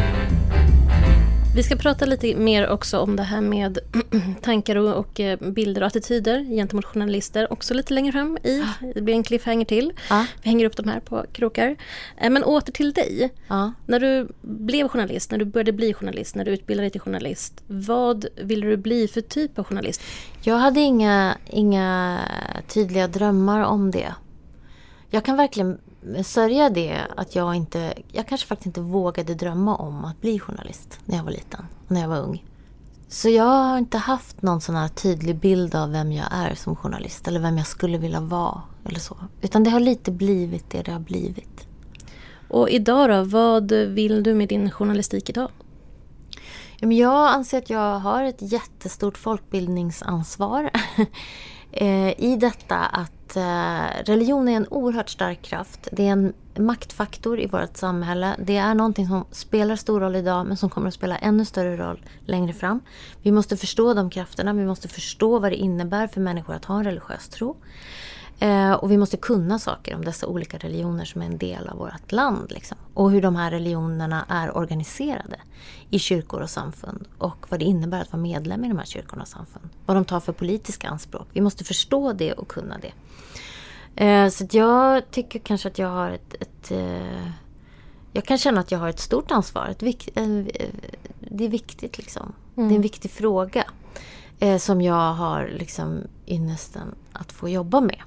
[1.60, 3.80] Vi ska prata lite mer också om det här med
[4.42, 7.54] tankar och, och, eh, bilder och attityder gentemot journalister.
[7.54, 8.64] Också lite längre fram i.
[8.94, 9.94] Det blir en cliffhanger till.
[10.10, 10.26] Ja.
[10.44, 11.76] Vi hänger upp de här på krokar.
[12.18, 13.30] Eh, men åter till dig.
[13.48, 13.74] Ja.
[13.86, 17.64] När du blev journalist, när du började bli journalist, när du utbildade dig till journalist.
[17.68, 20.02] Vad ville du bli för typ av journalist?
[20.42, 22.20] Jag hade inga, inga
[22.68, 24.14] tydliga drömmar om det.
[25.10, 25.78] Jag kan verkligen
[26.24, 27.94] sörja det att jag inte...
[28.12, 32.02] Jag kanske faktiskt inte vågade drömma om att bli journalist när jag var liten, när
[32.02, 32.44] jag var ung.
[33.08, 36.76] Så jag har inte haft någon sån här tydlig bild av vem jag är som
[36.76, 39.18] journalist eller vem jag skulle vilja vara eller så.
[39.42, 41.68] Utan det har lite blivit det det har blivit.
[42.48, 45.50] Och idag då, vad vill du med din journalistik idag?
[46.80, 50.70] Jag anser att jag har ett jättestort folkbildningsansvar
[51.72, 55.88] eh, i detta att Eh, religion är en oerhört stark kraft.
[55.92, 58.36] Det är en maktfaktor i vårt samhälle.
[58.40, 61.78] Det är någonting som spelar stor roll idag men som kommer att spela ännu större
[61.78, 62.80] roll längre fram.
[63.22, 64.54] Vi måste förstå de krafterna.
[64.54, 67.58] Vi måste förstå vad det innebär för människor att ha en religiös tro.
[68.40, 71.78] Eh, och vi måste kunna saker om dessa olika religioner som är en del av
[71.78, 72.52] vårt land.
[72.52, 72.78] Liksom.
[72.94, 75.40] Och hur de här religionerna är organiserade
[75.90, 77.08] i kyrkor och samfund.
[77.18, 79.70] Och vad det innebär att vara medlem i de här kyrkorna och samfund.
[79.86, 81.28] Vad de tar för politiska anspråk.
[81.34, 82.94] Vi måste förstå det och kunna det.
[84.06, 86.36] Eh, så jag tycker kanske att jag har ett...
[86.40, 87.32] ett eh,
[88.14, 89.68] jag kan känna att jag har ett stort ansvar.
[89.68, 90.10] Ett vik,
[91.20, 92.34] det är viktigt liksom.
[92.56, 92.70] Mm.
[92.70, 93.64] Det är en viktig fråga.
[94.60, 98.02] som jag har liksom ynnesten att få jobba med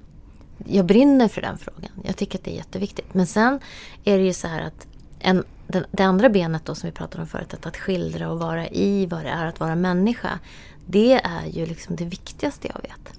[0.66, 1.90] jag brinner för den frågan.
[2.04, 3.14] Jag tycker att det är jätteviktigt.
[3.14, 3.60] Men sen
[4.04, 4.86] är det ju så här att
[5.18, 8.38] en, den, det andra benet då som vi pratade om förut, att, att skildra och
[8.38, 10.38] vara i vad det är att vara människa.
[10.86, 13.18] Det är ju liksom det viktigaste jag vet.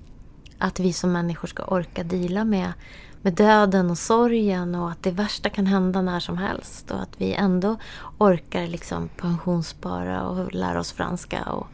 [0.57, 2.73] Att vi som människor ska orka dela med,
[3.21, 6.91] med döden och sorgen och att det värsta kan hända när som helst.
[6.91, 7.77] Och att vi ändå
[8.17, 11.67] orkar liksom pensionsspara och lära oss franska och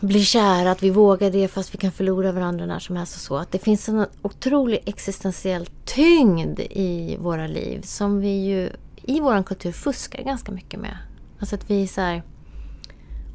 [0.00, 3.20] bli kära, att vi vågar det fast vi kan förlora varandra när som helst och
[3.20, 3.36] så.
[3.36, 8.70] Att det finns en otrolig existentiell tyngd i våra liv som vi ju
[9.02, 10.98] i vår kultur fuskar ganska mycket med.
[11.40, 12.22] Alltså att vi så här,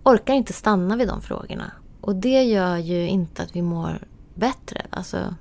[0.03, 1.71] orkar inte stanna vid de frågorna.
[2.01, 4.85] Och det gör ju inte att vi mår bättre.
[4.89, 5.35] Alltså,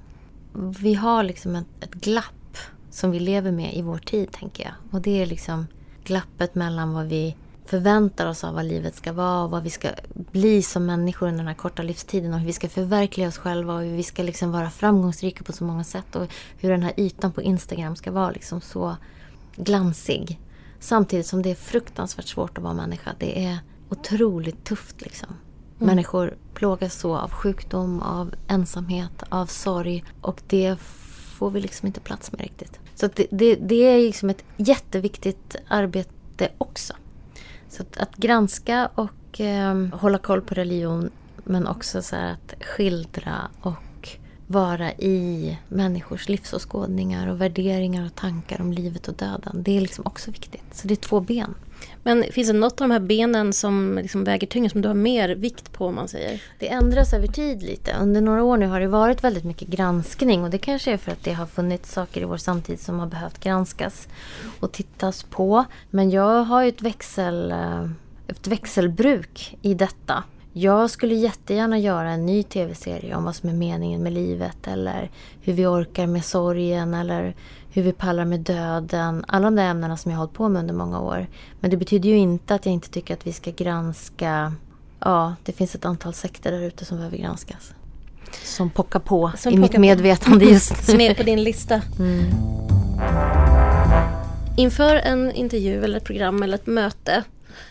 [0.81, 2.57] vi har liksom ett, ett glapp
[2.91, 4.75] som vi lever med i vår tid, tänker jag.
[4.91, 5.67] Och det är liksom
[6.05, 7.37] glappet mellan vad vi
[7.73, 11.39] förväntar oss av vad livet ska vara och vad vi ska bli som människor under
[11.39, 14.23] den här korta livstiden och hur vi ska förverkliga oss själva och hur vi ska
[14.23, 16.27] liksom vara framgångsrika på så många sätt och
[16.59, 18.97] hur den här ytan på Instagram ska vara liksom så
[19.57, 20.41] glansig.
[20.81, 23.11] Samtidigt som det är fruktansvärt svårt att vara människa.
[23.19, 23.59] Det är
[23.89, 25.29] otroligt tufft liksom.
[25.29, 25.87] Mm.
[25.87, 30.77] Människor plågas så av sjukdom, av ensamhet, av sorg och det
[31.39, 32.81] får vi liksom inte plats med riktigt.
[32.95, 36.95] Så det, det, det är liksom ett jätteviktigt arbete också.
[37.73, 41.11] Så att, att granska och eh, hålla koll på religion
[41.45, 44.09] men också så att skildra och
[44.47, 49.63] vara i människors livsåskådningar och värderingar och tankar om livet och döden.
[49.63, 50.65] Det är liksom också viktigt.
[50.73, 51.55] Så det är två ben.
[52.03, 54.95] Men finns det något av de här benen som liksom väger tyngre, som du har
[54.95, 56.43] mer vikt på om man säger?
[56.59, 57.97] Det ändras över tid lite.
[58.01, 61.13] Under några år nu har det varit väldigt mycket granskning och det kanske är för
[61.13, 64.09] att det har funnits saker i vår samtid som har behövt granskas
[64.61, 65.65] och tittas på.
[65.91, 67.89] Men jag har ju ett, växel, eh,
[68.29, 70.25] ett växelbruk i detta.
[70.53, 75.11] Jag skulle jättegärna göra en ny tv-serie om vad som är meningen med livet eller
[75.43, 77.35] hur vi orkar med sorgen eller
[77.73, 79.25] hur vi pallar med döden.
[79.29, 81.27] Alla de där ämnena som jag har hållit på med under många år.
[81.61, 84.55] Men det betyder ju inte att jag inte tycker att vi ska granska...
[85.01, 87.75] Ja, det finns ett antal sekter där ute som behöver granskas.
[88.45, 90.93] Som pockar på som i mitt medvetande just nu.
[90.93, 91.83] Som är på din lista.
[91.99, 92.31] Mm.
[94.57, 97.25] Inför en intervju eller ett program eller ett möte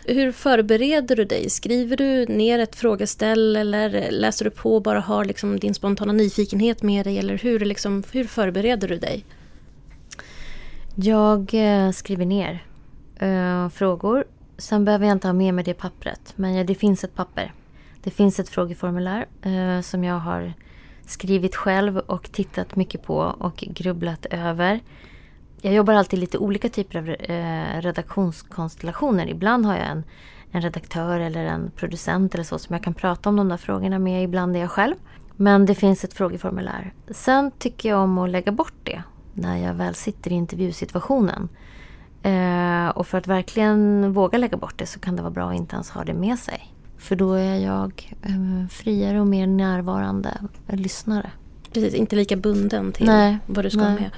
[0.05, 1.49] hur förbereder du dig?
[1.49, 6.13] Skriver du ner ett frågeställ eller läser du på och bara har liksom din spontana
[6.13, 7.17] nyfikenhet med dig?
[7.17, 9.25] Eller hur, liksom, hur förbereder du dig?
[10.95, 12.65] Jag eh, skriver ner
[13.21, 14.23] uh, frågor.
[14.57, 16.33] Sen behöver jag inte ha med mig det pappret.
[16.35, 17.53] Men ja, det finns ett papper.
[18.03, 20.53] Det finns ett frågeformulär uh, som jag har
[21.05, 24.79] skrivit själv och tittat mycket på och grubblat över.
[25.61, 29.27] Jag jobbar alltid lite olika typer av uh, redaktionskonstellationer.
[29.27, 30.03] Ibland har jag en,
[30.51, 33.99] en redaktör eller en producent eller så som jag kan prata om de där frågorna
[33.99, 34.23] med.
[34.23, 34.95] Ibland är jag själv.
[35.35, 36.93] Men det finns ett frågeformulär.
[37.09, 41.49] Sen tycker jag om att lägga bort det när jag väl sitter i intervjusituationen.
[42.23, 45.55] Eh, och för att verkligen våga lägga bort det så kan det vara bra att
[45.55, 46.73] inte ens ha det med sig.
[46.97, 51.31] För då är jag eh, friare och mer närvarande lyssnare.
[51.73, 53.93] precis, inte lika bunden till nej, vad du ska nej.
[53.95, 54.11] med.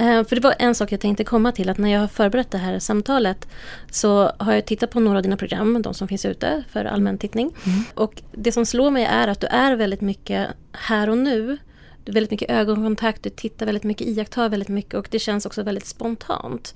[0.00, 2.50] Uh, för det var en sak jag tänkte komma till att när jag har förberett
[2.50, 3.48] det här samtalet
[3.90, 7.18] så har jag tittat på några av dina program, de som finns ute för allmän
[7.18, 7.50] tittning.
[7.66, 7.84] Mm.
[7.94, 11.58] Och det som slår mig är att du är väldigt mycket här och nu.
[12.04, 15.46] Du har väldigt mycket ögonkontakt, du tittar väldigt mycket, iakttar väldigt mycket och det känns
[15.46, 16.74] också väldigt spontant.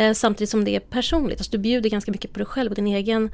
[0.00, 2.76] Uh, samtidigt som det är personligt, alltså du bjuder ganska mycket på dig själv och
[2.76, 3.30] din egen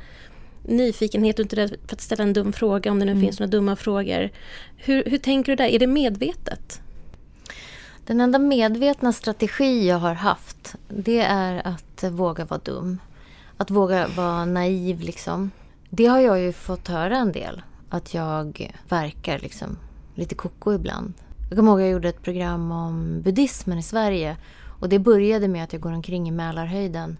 [0.62, 3.24] nyfikenhet och inte rädd för att ställa en dum fråga om det nu mm.
[3.24, 4.30] finns några dumma frågor.
[4.76, 5.68] Hur, hur tänker du där?
[5.68, 6.80] Är det medvetet?
[8.06, 12.98] Den enda medvetna strategi jag har haft det är att våga vara dum.
[13.56, 15.50] Att våga vara naiv liksom.
[15.90, 17.62] Det har jag ju fått höra en del.
[17.88, 19.78] Att jag verkar liksom
[20.14, 21.14] lite koko ibland.
[21.50, 24.36] Jag kommer ihåg att jag gjorde ett program om buddhismen i Sverige.
[24.80, 27.16] Och det började med att jag går omkring i Mälarhöjden.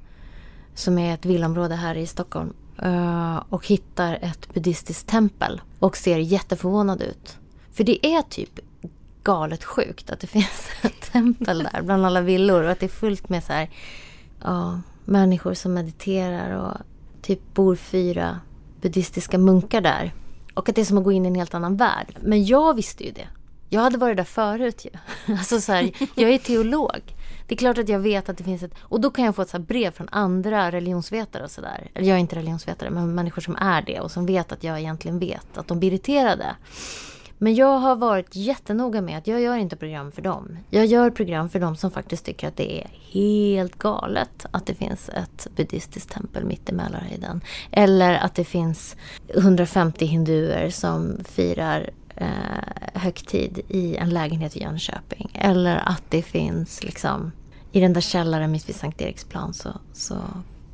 [0.75, 2.53] Som är ett villområde här i Stockholm.
[2.83, 5.61] Eh, och hittar ett buddhistiskt tempel.
[5.79, 7.38] Och ser jätteförvånad ut.
[7.73, 8.61] För det är typ
[9.23, 12.90] galet sjukt att det finns ett tempel där bland alla villor och att det är
[12.90, 13.71] fullt med så här,
[14.43, 16.77] ja, människor som mediterar och
[17.23, 18.40] typ bor fyra
[18.81, 20.14] buddhistiska munkar där.
[20.55, 22.16] Och att det är som att gå in i en helt annan värld.
[22.21, 23.27] Men jag visste ju det.
[23.72, 24.90] Jag hade varit där förut ju.
[25.35, 27.16] Alltså så här, jag är teolog.
[27.46, 28.74] Det är klart att jag vet att det finns ett...
[28.80, 31.90] Och då kan jag få ett så brev från andra religionsvetare och sådär.
[31.94, 34.78] Eller jag är inte religionsvetare, men människor som är det och som vet att jag
[34.78, 35.59] egentligen vet.
[35.59, 36.56] Att de blir irriterade.
[37.38, 40.59] Men jag har varit jättenoga med att jag gör inte program för dem.
[40.70, 44.74] Jag gör program för dem som faktiskt tycker att det är helt galet att det
[44.74, 47.40] finns ett buddhistiskt tempel mitt i Mälarhöjden.
[47.70, 48.96] Eller att det finns
[49.28, 55.30] 150 hinduer som firar eh, högtid i en lägenhet i Jönköping.
[55.35, 57.33] Eller att det finns liksom
[57.72, 60.14] i den där källaren mitt vid Sankt Eriksplan så, så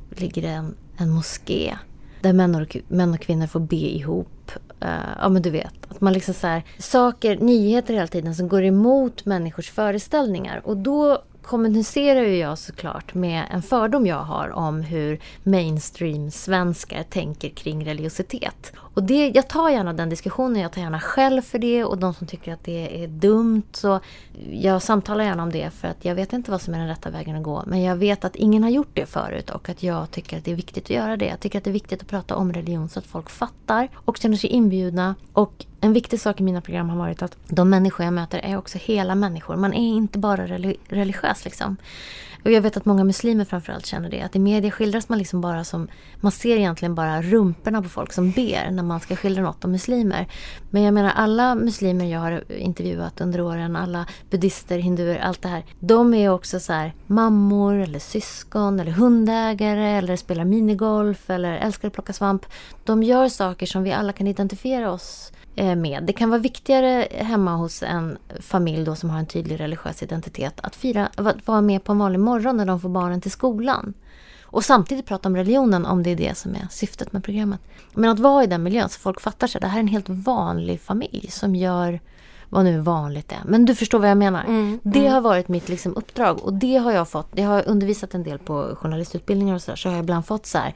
[0.09, 1.77] ligger det en, en moské
[2.21, 4.51] där män och, män och kvinnor får be ihop.
[4.83, 4.89] Uh,
[5.21, 8.63] ja men du vet, att man liksom så här, saker, nyheter hela tiden som går
[8.63, 10.61] emot människors föreställningar.
[10.65, 17.49] Och då kommunicerar ju jag såklart med en fördom jag har om hur mainstream-svenskar tänker
[17.49, 18.73] kring religiositet.
[18.77, 22.13] Och det, jag tar gärna den diskussionen, jag tar gärna själv för det och de
[22.13, 23.63] som tycker att det är dumt.
[23.71, 23.99] Så
[24.51, 27.09] jag samtalar gärna om det för att jag vet inte vad som är den rätta
[27.09, 27.63] vägen att gå.
[27.67, 30.51] Men jag vet att ingen har gjort det förut och att jag tycker att det
[30.51, 31.25] är viktigt att göra det.
[31.25, 34.17] Jag tycker att det är viktigt att prata om religion så att folk fattar och
[34.17, 35.15] känner sig inbjudna.
[35.33, 38.57] Och en viktig sak i mina program har varit att de människor jag möter är
[38.57, 39.55] också hela människor.
[39.55, 40.47] Man är inte bara
[40.89, 41.77] religiös liksom.
[42.43, 44.21] Och jag vet att många muslimer framförallt känner det.
[44.21, 45.87] Att i media skildras man liksom bara som...
[46.21, 49.71] Man ser egentligen bara rumporna på folk som ber när man ska skildra något om
[49.71, 50.27] muslimer.
[50.69, 55.49] Men jag menar alla muslimer jag har intervjuat under åren, alla buddister, hinduer, allt det
[55.49, 55.65] här.
[55.79, 61.87] De är också så här, mammor eller syskon eller hundägare eller spelar minigolf eller älskar
[61.87, 62.45] att plocka svamp.
[62.83, 66.03] De gör saker som vi alla kan identifiera oss med.
[66.03, 70.59] Det kan vara viktigare hemma hos en familj då som har en tydlig religiös identitet
[70.63, 73.93] att fira, att vara med på en vanlig morgon när de får barnen till skolan.
[74.49, 77.59] Och samtidigt prata om religionen om det är det som är syftet med programmet.
[77.93, 79.61] Men att vara i den miljön så folk fattar sig.
[79.61, 81.99] Det här är en helt vanlig familj som gör
[82.49, 83.41] vad nu vanligt är.
[83.45, 84.43] Men du förstår vad jag menar.
[84.43, 85.13] Mm, det mm.
[85.13, 87.27] har varit mitt liksom, uppdrag och det har jag fått.
[87.35, 89.75] Jag har undervisat en del på journalistutbildningar och sådär.
[89.75, 90.73] Så har jag ibland fått så här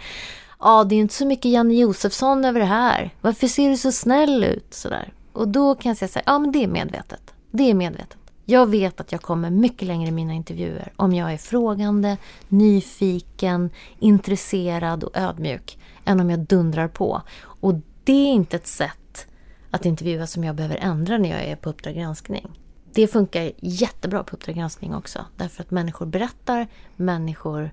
[0.62, 3.14] ja, det är inte så mycket Janne Josefsson över det här.
[3.22, 4.74] Varför ser du så snäll ut?
[4.74, 5.14] Sådär.
[5.34, 7.34] Och då kan jag säga så här, ja men det är medvetet.
[7.52, 8.18] Det är medvetet.
[8.46, 13.70] Jag vet att jag kommer mycket längre i mina intervjuer om jag är frågande, nyfiken,
[14.00, 17.22] intresserad och ödmjuk än om jag dundrar på.
[17.44, 19.28] Och det är inte ett sätt
[19.72, 22.48] att intervjua som jag behöver ändra när jag är på Uppdrag granskning.
[22.94, 25.26] Det funkar jättebra på Uppdrag granskning också.
[25.38, 27.72] Därför att människor berättar, människor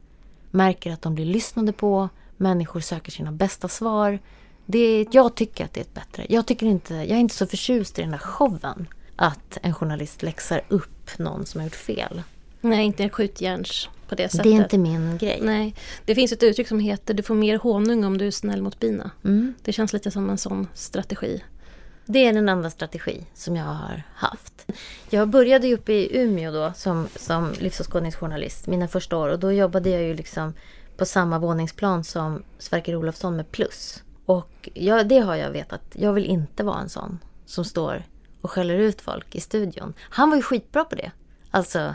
[0.50, 2.08] märker att de blir lyssnade på,
[2.40, 4.18] Människor söker sina bästa svar.
[4.66, 6.26] Det, jag tycker att det är bättre.
[6.28, 8.88] Jag, tycker inte, jag är inte så förtjust i den där showen.
[9.16, 12.22] Att en journalist läxar upp någon som har gjort fel.
[12.60, 14.44] Nej, inte skjutjärns på det sättet.
[14.44, 15.38] Det är inte min grej.
[15.42, 15.74] Nej.
[16.04, 18.80] Det finns ett uttryck som heter du får mer honung om du är snäll mot
[18.80, 19.10] bina.
[19.24, 19.54] Mm.
[19.62, 21.42] Det känns lite som en sån strategi.
[22.04, 24.66] Det är den enda strategi som jag har haft.
[25.10, 29.52] Jag började ju uppe i Umeå då som, som livsåskådningsjournalist mina första år och då
[29.52, 30.54] jobbade jag ju liksom
[30.98, 34.02] på samma våningsplan som Sverker Olofsson med Plus.
[34.26, 35.82] Och jag, det har jag vetat.
[35.92, 38.04] Jag vill inte vara en sån som står
[38.40, 39.94] och skäller ut folk i studion.
[40.00, 41.10] Han var ju skitbra på det.
[41.50, 41.94] Alltså,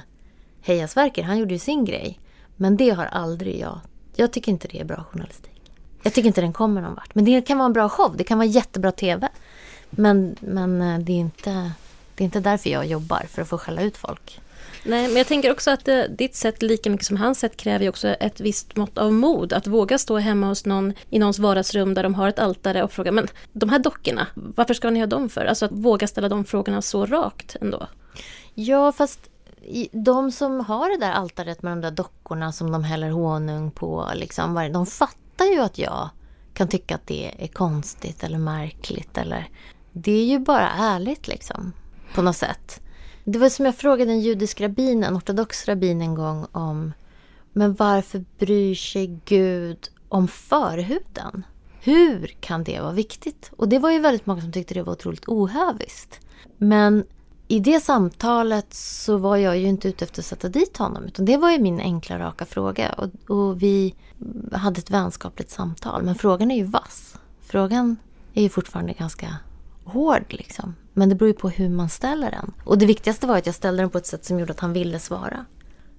[0.62, 2.20] Heja Sverker, han gjorde ju sin grej.
[2.56, 3.80] Men det har aldrig jag.
[4.16, 5.72] Jag tycker inte det är bra journalistik.
[6.04, 7.16] Jag tycker inte den kommer någon vart.
[7.16, 8.18] Men det kan vara en bra show.
[8.18, 9.30] Det kan vara jättebra TV.
[9.90, 11.72] Men, men eh, det, är inte,
[12.16, 14.42] det är inte därför jag jobbar, för att få skälla ut folk.
[14.86, 17.84] Nej, men jag tänker också att det, ditt sätt lika mycket som hans sätt kräver
[17.84, 19.54] ju också ett visst mått av mod.
[19.54, 22.92] Att våga stå hemma hos någon i någons vardagsrum där de har ett altare och
[22.92, 25.46] fråga men de här dockorna, varför ska ni ha dem för?
[25.46, 27.88] Alltså att våga ställa de frågorna så rakt ändå.
[28.54, 29.20] Ja, fast
[29.92, 34.10] de som har det där altaret med de där dockorna som de häller honung på,
[34.16, 36.10] liksom, de fattar ju att jag
[36.54, 39.18] kan tycka att det är konstigt eller märkligt.
[39.18, 39.50] Eller,
[39.92, 41.74] det är ju bara ärligt liksom,
[42.16, 42.83] på något sätt.
[43.24, 46.94] Det var som jag frågade en judisk rabbin, en ortodox rabbin en gång om
[47.54, 51.46] men varför bryr sig Gud om förhuden?
[51.82, 53.52] Hur kan det vara viktigt?
[53.58, 56.20] Och det var ju väldigt många som tyckte det var otroligt ohöviskt.
[56.58, 57.04] Men
[57.48, 61.04] i det samtalet så var jag ju inte ute efter att sätta dit honom.
[61.04, 62.94] Utan det var ju min enkla raka fråga.
[62.94, 63.96] Och, och, vi
[64.52, 66.04] hade ett vänskapligt samtal.
[66.04, 67.16] Men frågan är ju vass.
[67.42, 67.98] Frågan
[68.34, 69.38] är ju fortfarande ganska
[69.84, 70.76] hård liksom.
[70.94, 72.54] Men det beror ju på hur man ställer den.
[72.64, 74.74] Och det viktigaste var att jag ställde den på ett sätt som gjorde att han
[74.74, 75.46] ville svara.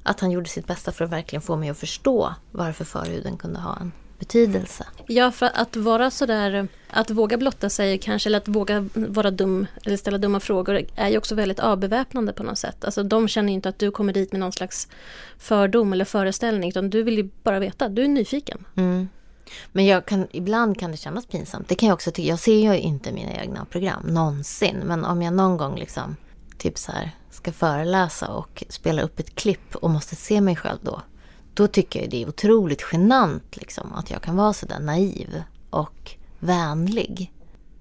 [0.02, 3.60] Att han gjorde sitt bästa för att verkligen få mig att förstå varför förhuden kunde
[3.60, 4.86] ha en betydelse.
[5.06, 9.66] Ja, för att vara sådär, att våga blotta sig kanske, eller att våga vara dum
[9.84, 12.84] eller ställa dumma frågor är ju också väldigt avbeväpnande på något sätt.
[12.84, 14.88] Alltså de känner ju inte att du kommer dit med någon slags
[15.38, 18.64] fördom eller föreställning, utan du vill ju bara veta, du är nyfiken.
[18.74, 19.08] Mm.
[19.72, 21.68] Men jag kan, ibland kan det kännas pinsamt.
[21.68, 22.28] Det kan jag också tycka.
[22.28, 24.76] Jag ser ju inte mina egna program någonsin.
[24.84, 26.16] Men om jag någon gång liksom
[26.58, 30.78] typ så här, ska föreläsa och spela upp ett klipp och måste se mig själv
[30.82, 31.02] då.
[31.54, 35.42] Då tycker jag det är otroligt genant liksom, att jag kan vara så där naiv
[35.70, 37.32] och vänlig.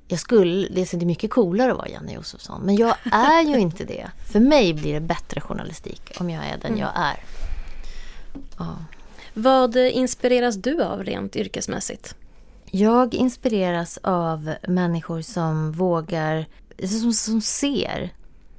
[0.07, 2.61] Jag skulle, det är mycket coolare att vara Janne Josefsson.
[2.61, 4.11] Men jag är ju inte det.
[4.31, 6.79] För mig blir det bättre journalistik om jag är den mm.
[6.79, 7.23] jag är.
[8.57, 8.75] Ja.
[9.33, 12.15] Vad inspireras du av rent yrkesmässigt?
[12.71, 16.45] Jag inspireras av människor som vågar,
[16.81, 18.13] alltså som, som ser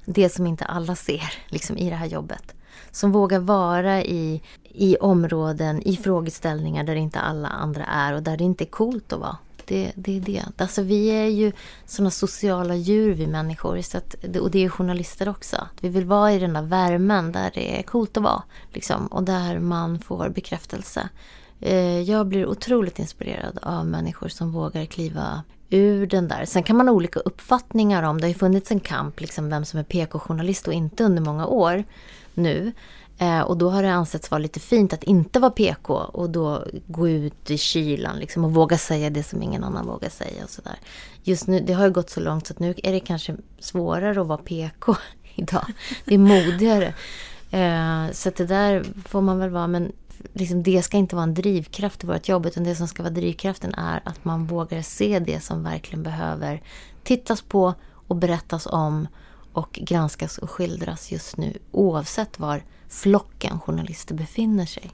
[0.05, 2.55] det som inte alla ser liksom, i det här jobbet.
[2.91, 8.37] Som vågar vara i, i områden, i frågeställningar där inte alla andra är och där
[8.37, 9.37] det inte är coolt att vara.
[9.67, 10.43] Det, det är det.
[10.57, 11.51] Alltså, vi är ju
[11.85, 13.81] såna sociala djur vi människor.
[13.81, 15.67] Så att, och det är journalister också.
[15.81, 18.43] Vi vill vara i den där värmen där det är coolt att vara.
[18.73, 21.09] Liksom, och där man får bekräftelse.
[21.59, 26.45] Eh, jag blir otroligt inspirerad av människor som vågar kliva ur den där.
[26.45, 29.65] Sen kan man ha olika uppfattningar om, det har ju funnits en kamp, liksom vem
[29.65, 31.83] som är PK-journalist och inte under många år
[32.33, 32.71] nu.
[33.17, 36.63] Eh, och då har det ansetts vara lite fint att inte vara PK och då
[36.87, 40.43] gå ut i kylan liksom, och våga säga det som ingen annan vågar säga.
[40.43, 40.75] Och så där.
[41.23, 44.21] Just nu, det har ju gått så långt så att nu är det kanske svårare
[44.21, 44.95] att vara PK
[45.35, 45.65] idag.
[46.05, 46.93] Det är modigare.
[47.51, 49.67] Eh, så det där får man väl vara.
[49.67, 49.91] Men
[50.33, 53.13] liksom, det ska inte vara en drivkraft i vårt jobb utan det som ska vara
[53.13, 56.61] drivkraften är att man vågar se det som verkligen behöver
[57.03, 57.73] tittas på
[58.07, 59.07] och berättas om
[59.53, 62.63] och granskas och skildras just nu oavsett var
[62.95, 64.91] flocken journalister befinner sig.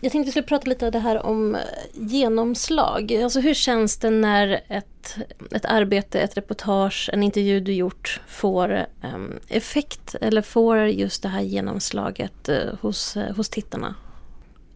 [0.00, 1.60] Jag tänkte vi skulle prata lite det här om eh,
[1.94, 3.14] genomslag.
[3.14, 5.16] Alltså hur känns det när ett,
[5.50, 11.28] ett arbete, ett reportage, en intervju du gjort får um, effekt eller får just det
[11.28, 13.94] här genomslaget uh, hos, uh, hos tittarna?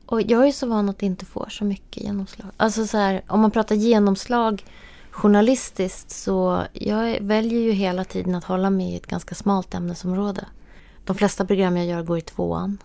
[0.07, 2.49] Och jag är så van att inte får så mycket genomslag.
[2.57, 4.64] Alltså så här, om man pratar genomslag
[5.11, 10.44] journalistiskt så jag väljer ju hela tiden att hålla mig i ett ganska smalt ämnesområde.
[11.11, 12.79] De flesta program jag gör går i tvåan.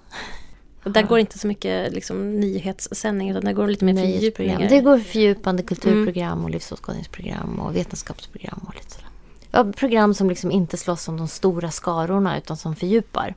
[0.83, 4.69] Och där går inte så mycket liksom, nyhetssändning utan där går lite mer fördjupningar.
[4.69, 6.45] Det går fördjupande kulturprogram mm.
[6.45, 9.09] och livsåskådningsprogram och vetenskapsprogram och lite sådär.
[9.51, 13.35] Ja, program som liksom inte slåss om de stora skarorna utan som fördjupar.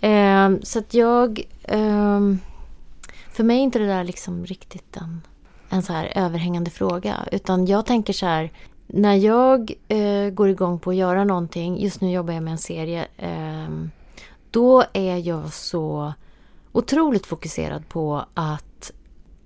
[0.00, 1.42] Eh, så att jag...
[1.62, 2.20] Eh,
[3.32, 5.20] för mig är inte det där liksom riktigt en,
[5.68, 7.16] en så här överhängande fråga.
[7.32, 8.52] Utan jag tänker så här,
[8.92, 12.58] när jag eh, går igång på att göra någonting, just nu jobbar jag med en
[12.58, 13.68] serie, eh,
[14.50, 16.12] då är jag så
[16.72, 18.92] otroligt fokuserad på att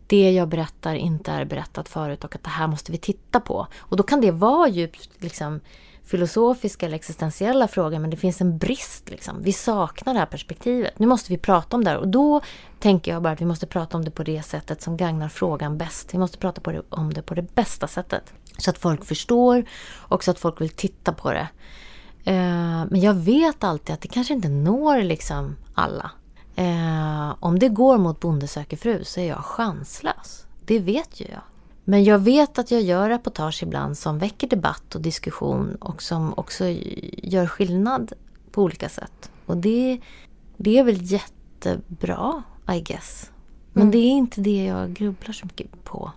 [0.07, 3.67] det jag berättar inte är berättat förut och att det här måste vi titta på.
[3.79, 5.61] Och då kan det vara djupt liksom,
[6.05, 9.11] filosofiska eller existentiella frågor men det finns en brist.
[9.11, 9.43] Liksom.
[9.43, 10.99] Vi saknar det här perspektivet.
[10.99, 11.97] Nu måste vi prata om det här.
[11.97, 12.41] Och då
[12.79, 15.79] tänker jag bara att vi måste prata om det på det sättet som gagnar frågan
[15.79, 16.15] bäst.
[16.15, 18.33] Vi måste prata på det, om det på det bästa sättet.
[18.59, 21.49] Så att folk förstår och så att folk vill titta på det.
[22.25, 26.11] Eh, men jag vet alltid att det kanske inte når liksom alla.
[26.57, 30.47] Eh, om det går mot Bonde söker fru så är jag chanslös.
[30.64, 31.43] Det vet ju jag.
[31.85, 36.35] Men jag vet att jag gör reportage ibland som väcker debatt och diskussion och som
[36.37, 36.64] också
[37.23, 38.12] gör skillnad
[38.51, 39.31] på olika sätt.
[39.47, 40.00] Och det,
[40.57, 42.42] det är väl jättebra,
[42.73, 43.31] I guess.
[43.73, 43.92] Men mm.
[43.92, 46.13] det är inte det jag grubblar så mycket på.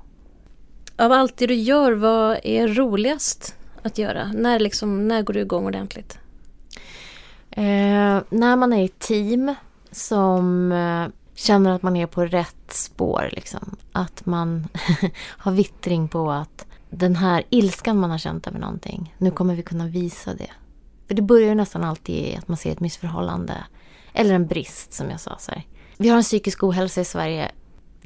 [0.97, 4.31] Av allt det du gör, vad är roligast att göra?
[4.33, 6.19] När, liksom, när går du igång ordentligt?
[7.51, 9.55] Eh, när man är i team
[9.91, 13.29] som eh, känner att man är på rätt spår.
[13.31, 13.75] Liksom.
[13.91, 14.67] Att man
[15.27, 19.63] har vittring på att den här ilskan man har känt över någonting, nu kommer vi
[19.63, 20.51] kunna visa det.
[21.07, 23.53] För det börjar ju nästan alltid i att man ser ett missförhållande.
[24.13, 25.35] Eller en brist som jag sa.
[25.39, 25.65] Så här.
[25.97, 27.51] Vi har en psykisk ohälsa i Sverige.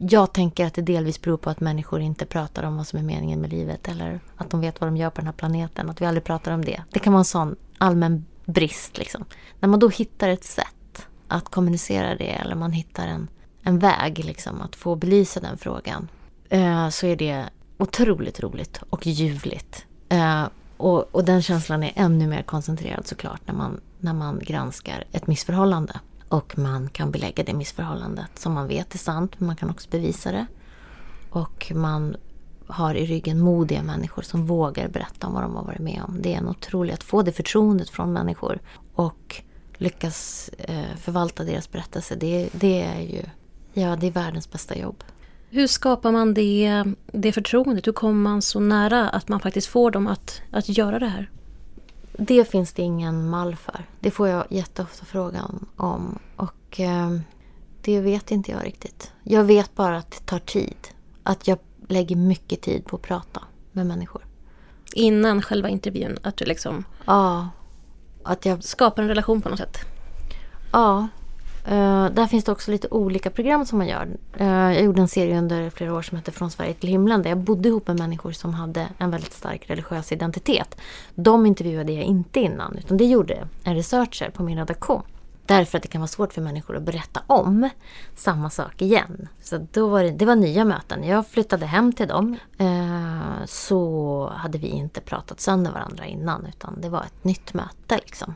[0.04, 3.04] Jag tänker att det delvis beror på att människor inte pratar om vad som är
[3.04, 3.88] meningen med livet.
[3.88, 5.90] Eller att de vet vad de gör på den här planeten.
[5.90, 6.84] Att vi aldrig pratar om det.
[6.92, 8.98] Det kan vara en sån allmän brist.
[8.98, 9.26] Liksom.
[9.60, 12.30] När man då hittar ett sätt att kommunicera det.
[12.30, 13.28] Eller man hittar en,
[13.64, 16.08] en väg liksom, att få belysa den frågan.
[16.50, 17.46] Eh, så är det
[17.78, 19.86] otroligt roligt och ljuvligt.
[20.10, 20.44] Eh,
[20.78, 25.28] och, och, den känslan är ännu mer koncentrerad såklart när man, när man granskar ett
[25.28, 26.00] missförhållande.
[26.32, 29.90] Och man kan belägga det missförhållandet som man vet är sant, men man kan också
[29.90, 30.46] bevisa det.
[31.30, 32.16] Och man
[32.68, 36.22] har i ryggen modiga människor som vågar berätta om vad de har varit med om.
[36.22, 36.94] Det är en otrolig...
[36.94, 38.60] att få det förtroendet från människor
[38.94, 39.42] och
[39.78, 43.24] lyckas eh, förvalta deras berättelse, det, det är ju
[43.74, 45.04] ja, det är världens bästa jobb.
[45.50, 47.88] Hur skapar man det, det förtroendet?
[47.88, 51.30] Hur kommer man så nära att man faktiskt får dem att, att göra det här?
[52.18, 53.86] Det finns det ingen mall för.
[54.00, 56.20] Det får jag jätteofta frågan om.
[56.36, 57.10] Och eh,
[57.82, 59.12] det vet inte jag riktigt.
[59.24, 60.88] Jag vet bara att det tar tid.
[61.24, 63.42] Att jag lägger mycket tid på att prata
[63.72, 64.26] med människor.
[64.94, 66.18] Innan själva intervjun?
[66.24, 67.50] Att du liksom ja,
[68.24, 68.64] att jag...
[68.64, 69.78] skapar en relation på något sätt?
[70.72, 71.08] Ja,
[71.68, 74.08] Uh, där finns det också lite olika program som man gör.
[74.42, 77.30] Uh, jag gjorde en serie under flera år som hette Från Sverige till himlen där
[77.30, 80.76] jag bodde ihop med människor som hade en väldigt stark religiös identitet.
[81.16, 85.02] De intervjuade jag inte innan utan det gjorde en researcher på min redaktion.
[85.46, 87.70] Därför att det kan vara svårt för människor att berätta om
[88.16, 89.28] samma sak igen.
[89.42, 91.04] Så då var det, det var nya möten.
[91.04, 92.38] Jag flyttade hem till dem.
[92.62, 97.98] Uh, så hade vi inte pratat sönder varandra innan utan det var ett nytt möte
[97.98, 98.34] liksom.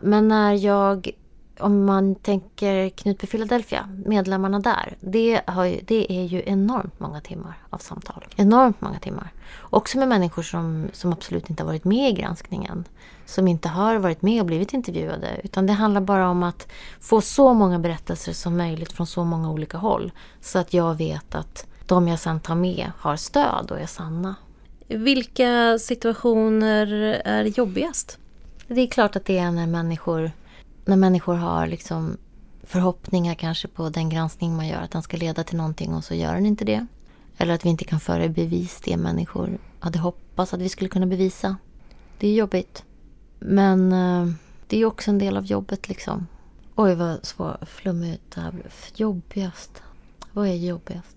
[0.00, 1.10] Men när jag
[1.58, 4.96] om man tänker Knutby Philadelphia, medlemmarna där.
[5.00, 8.24] Det, ju, det, är ju enormt många timmar av samtal.
[8.36, 9.32] Enormt många timmar.
[9.60, 12.84] Också med människor som, som absolut inte har varit med i granskningen.
[13.26, 15.40] Som inte har varit med och blivit intervjuade.
[15.44, 16.68] Utan det handlar bara om att
[17.00, 20.12] få så många berättelser som möjligt från så många olika håll.
[20.40, 24.34] Så att jag vet att de jag sen tar med har stöd och är sanna.
[24.88, 26.86] Vilka situationer
[27.24, 28.18] är jobbigast?
[28.68, 30.32] Det är klart att det är när människor
[30.84, 32.16] när människor har liksom
[32.62, 36.14] förhoppningar kanske på den granskning man gör, att den ska leda till någonting och så
[36.14, 36.86] gör den inte det.
[37.38, 40.90] Eller att vi inte kan föra i bevis det människor hade hoppats att vi skulle
[40.90, 41.56] kunna bevisa.
[42.18, 42.84] Det är jobbigt.
[43.38, 44.34] Men eh,
[44.66, 46.26] det är också en del av jobbet liksom.
[46.74, 48.72] Oj vad svår, flummigt det här blev.
[48.94, 49.82] Jobbigast.
[50.32, 51.16] Vad är jobbigast?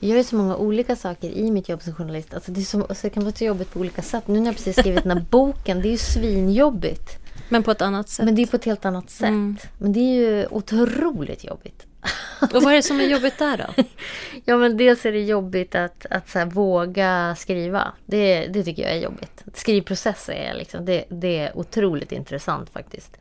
[0.00, 2.34] Jag gör ju så många olika saker i mitt jobb som journalist.
[2.34, 4.28] Alltså det, är så, alltså det kan vara så jobbigt på olika sätt.
[4.28, 7.23] Nu när jag precis skrivit den här boken, det är ju svinjobbigt.
[7.48, 8.24] Men på ett annat sätt.
[8.24, 9.28] Men det är på ett helt annat sätt.
[9.28, 9.56] Mm.
[9.78, 11.86] Men det är ju otroligt jobbigt.
[12.40, 13.84] Och vad är det som är jobbigt där då?
[14.44, 17.92] ja men dels är det jobbigt att, att så våga skriva.
[18.06, 19.44] Det, det tycker jag är jobbigt.
[19.54, 23.16] Skrivprocess är liksom, det, det är otroligt intressant faktiskt.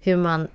[0.00, 0.48] Hur man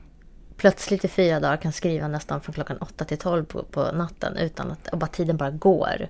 [0.57, 4.37] plötsligt i fyra dagar kan skriva nästan från klockan åtta till tolv på, på natten
[4.37, 6.07] utan att och bara tiden bara går.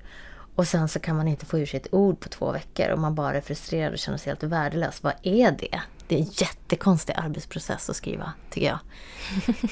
[0.56, 3.00] Och sen så kan man inte få ur sig ett ord på två veckor och
[3.00, 5.04] man bara är frustrerad och känner sig helt värdelös.
[5.04, 5.82] Vad är det?
[6.08, 8.80] Det är en jättekonstig arbetsprocess att skriva, tycker jag.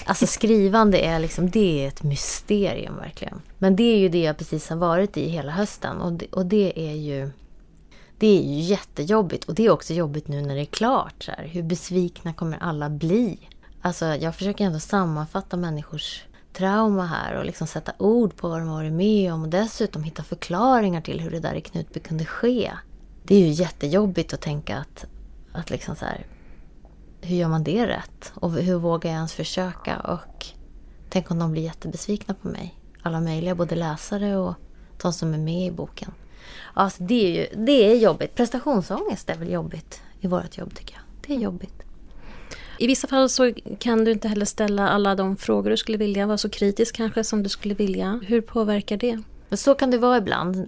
[0.06, 3.42] Alltså skrivande är liksom, det är ett mysterium verkligen.
[3.58, 6.46] Men det är ju det jag precis har varit i hela hösten och det, och
[6.46, 7.32] det är ju
[8.18, 11.24] det är ju jättejobbigt och det är också jobbigt nu när det är klart.
[11.24, 11.46] Så här.
[11.46, 13.38] Hur besvikna kommer alla bli?
[13.82, 16.24] Alltså jag försöker ändå sammanfatta människors
[16.54, 20.04] trauma här och liksom sätta ord på vad de har varit med om och dessutom
[20.04, 22.72] hitta förklaringar till hur det där i Knutby kunde ske.
[23.24, 25.06] Det är ju jättejobbigt att tänka att,
[25.54, 26.26] att liksom så här,
[27.22, 28.34] hur gör man det rätt?
[28.36, 30.00] Och hur vågar jag ens försöka?
[30.00, 30.46] Och
[31.10, 32.76] tänk om de blir jättebesvikna på mig.
[33.02, 34.54] Alla möjliga, både läsare och
[35.02, 36.12] de som är med i boken.
[36.74, 38.36] Alltså det är ju det är jobbigt.
[38.36, 41.04] Prestationsångest är väl jobbigt i vårt jobb tycker jag.
[41.28, 41.84] Det är jobbigt.
[42.78, 46.26] I vissa fall så kan du inte heller ställa alla de frågor du skulle vilja,
[46.26, 48.20] vara så kritisk kanske som du skulle vilja.
[48.24, 49.20] Hur påverkar det?
[49.52, 50.68] Så kan det vara ibland.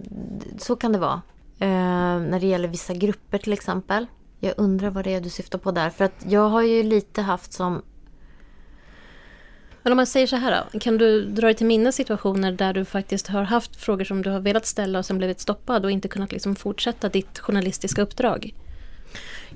[0.58, 1.22] Så kan det vara.
[1.58, 1.68] Eh,
[2.20, 4.06] när det gäller vissa grupper till exempel.
[4.44, 5.90] Jag undrar vad det är du syftar på där.
[5.90, 7.82] För att jag har ju lite haft som...
[9.82, 10.78] Men om man säger så här då.
[10.78, 14.30] Kan du dra dig till minne situationer där du faktiskt har haft frågor som du
[14.30, 18.54] har velat ställa och sen blivit stoppad och inte kunnat liksom fortsätta ditt journalistiska uppdrag?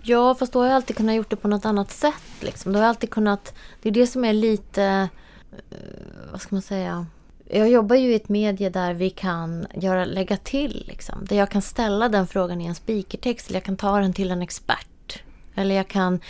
[0.03, 2.23] Ja, fast då har jag alltid kunnat gjort det på något annat sätt.
[2.41, 2.73] Liksom.
[2.73, 3.55] Då har jag alltid kunnat...
[3.83, 5.09] Det är det som är lite...
[5.53, 7.07] Uh, vad ska man säga?
[7.51, 10.85] Jag jobbar ju i ett medie där vi kan göra, lägga till.
[10.89, 11.25] Liksom.
[11.25, 14.31] Där jag kan ställa den frågan i en speakertext eller jag kan ta den till
[14.31, 15.23] en expert.
[15.55, 16.21] Eller jag kan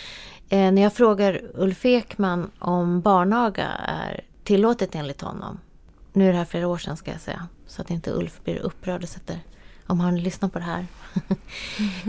[0.49, 5.61] Eh, när jag frågar Ulf Ekman om barnaga är tillåtet enligt honom.
[6.13, 7.47] Nu är det här flera år sedan ska jag säga.
[7.67, 9.41] Så att inte Ulf blir upprörd och sätter
[9.89, 10.87] om han lyssnar på det här.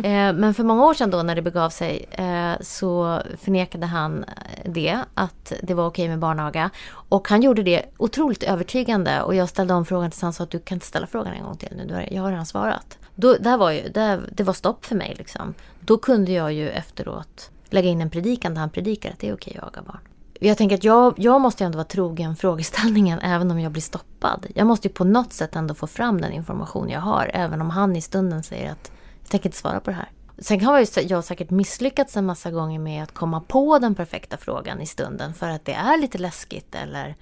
[0.03, 4.23] Eh, men för många år sedan då när det begav sig eh, så förnekade han
[4.23, 6.69] eh, det, att det var okej med barnaga.
[6.91, 10.49] Och han gjorde det otroligt övertygande och jag ställde om frågan till han sa att
[10.49, 12.97] du kan inte ställa frågan en gång till nu, jag har redan svarat.
[13.15, 15.53] Då, där var ju, där, det var stopp för mig liksom.
[15.79, 19.33] Då kunde jag ju efteråt lägga in en predikan där han predikar att det är
[19.33, 19.99] okej att aga barn.
[20.41, 24.45] Jag tänker att jag, jag måste ändå vara trogen frågeställningen även om jag blir stoppad.
[24.55, 27.69] Jag måste ju på något sätt ändå få fram den information jag har även om
[27.69, 30.09] han i stunden säger att jag tänker inte svara på det här.
[30.37, 34.81] Sen har jag säkert misslyckats en massa gånger med att komma på den perfekta frågan
[34.81, 37.15] i stunden för att det är lite läskigt eller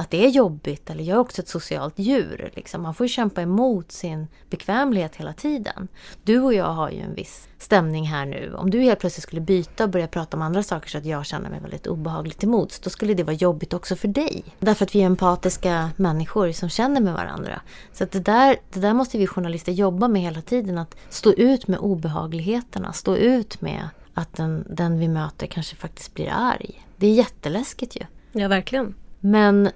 [0.00, 0.90] att det är jobbigt.
[0.90, 2.50] Eller jag är också ett socialt djur.
[2.56, 2.82] Liksom.
[2.82, 5.88] Man får ju kämpa emot sin bekvämlighet hela tiden.
[6.22, 8.54] Du och jag har ju en viss stämning här nu.
[8.54, 11.26] Om du helt plötsligt skulle byta och börja prata om andra saker så att jag
[11.26, 14.44] känner mig väldigt obehagligt till mods, då skulle det vara jobbigt också för dig.
[14.58, 17.60] Därför att vi är empatiska människor som känner med varandra.
[17.92, 20.78] Så att det, där, det där måste vi journalister jobba med hela tiden.
[20.78, 26.14] Att stå ut med obehagligheterna, stå ut med att den, den vi möter kanske faktiskt
[26.14, 26.86] blir arg.
[26.96, 28.04] Det är jätteläskigt ju.
[28.32, 28.94] Ja, verkligen.
[29.20, 29.70] Men,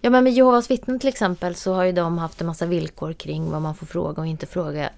[0.00, 3.12] ja, men med Jehovas vittnen till exempel så har ju de haft en massa villkor
[3.12, 4.90] kring vad man får fråga och inte fråga.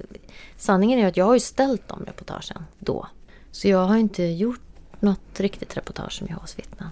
[0.56, 3.06] Sanningen är att jag har ju ställt de reportagen då.
[3.50, 4.60] Så jag har inte gjort
[5.00, 6.88] något riktigt reportage om Jehovas vittnen.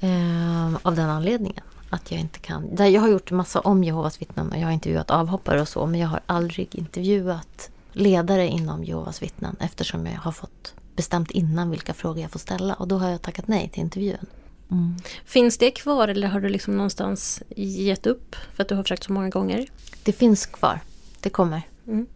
[0.00, 1.64] Eh, av den anledningen.
[1.90, 2.76] Att jag inte kan.
[2.76, 5.86] Jag har gjort massa om Jehovas vittnen och jag har intervjuat avhoppare och så.
[5.86, 11.70] Men jag har aldrig intervjuat ledare inom Jehovas vittnen eftersom jag har fått bestämt innan
[11.70, 12.74] vilka frågor jag får ställa.
[12.74, 14.26] Och då har jag tackat nej till intervjun.
[14.72, 14.96] Mm.
[15.24, 19.04] Finns det kvar eller har du liksom någonstans gett upp för att du har försökt
[19.04, 19.66] så många gånger?
[20.02, 20.80] Det finns kvar.
[21.20, 21.62] Det kommer.
[21.86, 22.06] Mm.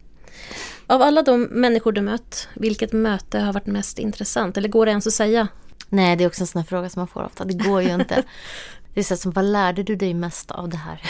[0.87, 4.57] Av alla de människor du mött, vilket möte har varit mest intressant?
[4.57, 5.47] Eller går det ens att säga?
[5.89, 7.45] Nej, det är också en sån här fråga som man får ofta.
[7.45, 8.23] Det går ju inte.
[8.97, 11.01] Det är så som, vad lärde du dig mest av det här?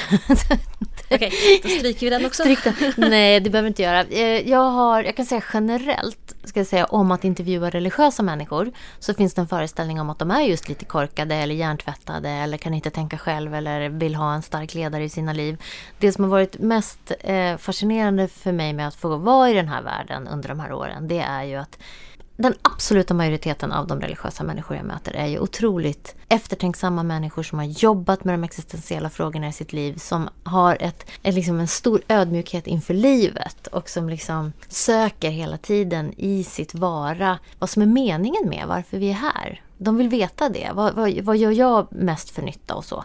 [1.12, 1.32] Okej,
[1.64, 2.44] då stryker vi den också.
[2.44, 2.94] Den.
[2.98, 4.04] Nej, det behöver vi inte göra.
[4.04, 8.72] Eh, jag har, jag kan säga generellt, ska jag säga, om att intervjua religiösa människor.
[9.00, 12.58] Så finns det en föreställning om att de är just lite korkade eller hjärntvättade eller
[12.58, 15.62] kan inte tänka själv eller vill ha en stark ledare i sina liv.
[16.00, 19.68] Det som har varit mest eh, fascinerande för mig med att få vara i den
[19.68, 21.78] här världen under de här åren, det är ju att
[22.38, 27.60] den absoluta majoriteten av de religiösa människor jag möter är ju otroligt eftertänksamma människor som
[27.60, 31.68] har jobbat med de existentiella frågorna i sitt liv, som har ett, ett liksom en
[31.68, 37.82] stor ödmjukhet inför livet och som liksom söker hela tiden i sitt vara vad som
[37.82, 39.62] är meningen med varför vi är här.
[39.78, 40.72] De vill veta det.
[40.74, 43.04] Vad, vad, vad gör jag mest för nytta och så.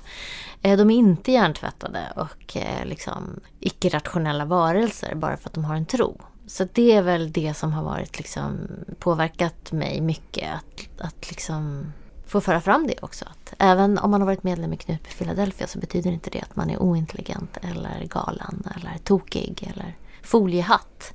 [0.63, 5.77] Eh, de är inte hjärntvättade och eh, liksom icke-rationella varelser bara för att de har
[5.77, 6.21] en tro.
[6.53, 10.49] Så det är väl det som har varit liksom påverkat mig mycket.
[10.55, 11.93] Att, att liksom
[12.27, 13.25] få föra fram det också.
[13.25, 16.57] Att även om man har varit medlem i Knutby Philadelphia så betyder inte det att
[16.57, 21.15] man är ointelligent eller galen eller tokig eller foliehatt.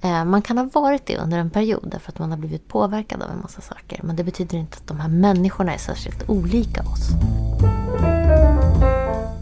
[0.00, 3.22] Eh, man kan ha varit det under en period därför att man har blivit påverkad
[3.22, 4.00] av en massa saker.
[4.02, 7.08] Men det betyder inte att de här människorna är särskilt olika oss.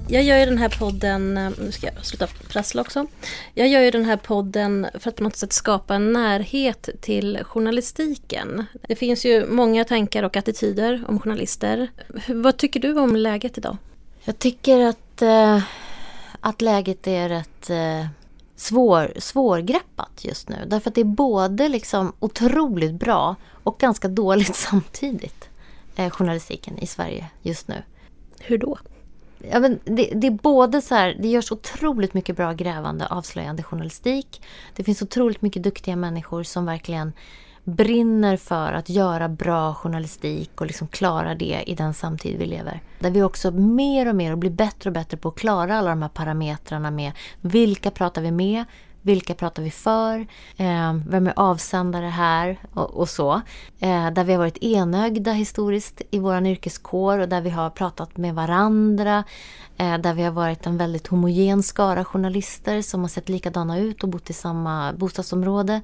[0.09, 3.07] Jag gör ju den här podden, eh, nu ska jag sluta prassla också.
[3.55, 7.39] Jag gör ju den här podden för att på något sätt skapa en närhet till
[7.45, 8.67] journalistiken.
[8.89, 11.89] Det finns ju många tankar och attityder om journalister.
[12.29, 13.77] Vad tycker du om läget idag?
[14.25, 15.63] Jag tycker att, eh,
[16.41, 18.07] att läget är rätt eh,
[18.57, 20.57] svår, svårgreppat just nu.
[20.67, 25.49] Därför att det är både liksom otroligt bra och ganska dåligt samtidigt.
[25.97, 27.83] Eh, journalistiken i Sverige just nu.
[28.41, 28.79] Hur då?
[29.39, 33.63] Ja, men det, det, är både så här, det görs otroligt mycket bra grävande, avslöjande
[33.63, 34.43] journalistik.
[34.77, 37.13] Det finns otroligt mycket duktiga människor som verkligen
[37.65, 42.81] brinner för att göra bra journalistik och liksom klara det i den samtid vi lever.
[42.99, 46.03] Där vi också mer och mer blir bättre och bättre på att klara alla de
[46.03, 48.65] här parametrarna med vilka pratar vi med,
[49.07, 50.27] vilka pratar vi för?
[50.57, 52.59] Eh, vem är avsändare här?
[52.75, 53.33] Och, och så.
[53.81, 58.17] Eh, där vi har varit enögda historiskt i vår yrkeskår och där vi har pratat
[58.17, 59.25] med varandra.
[59.77, 64.03] Eh, där vi har varit en väldigt homogen skara journalister som har sett likadana ut
[64.03, 65.81] och bott i samma bostadsområde.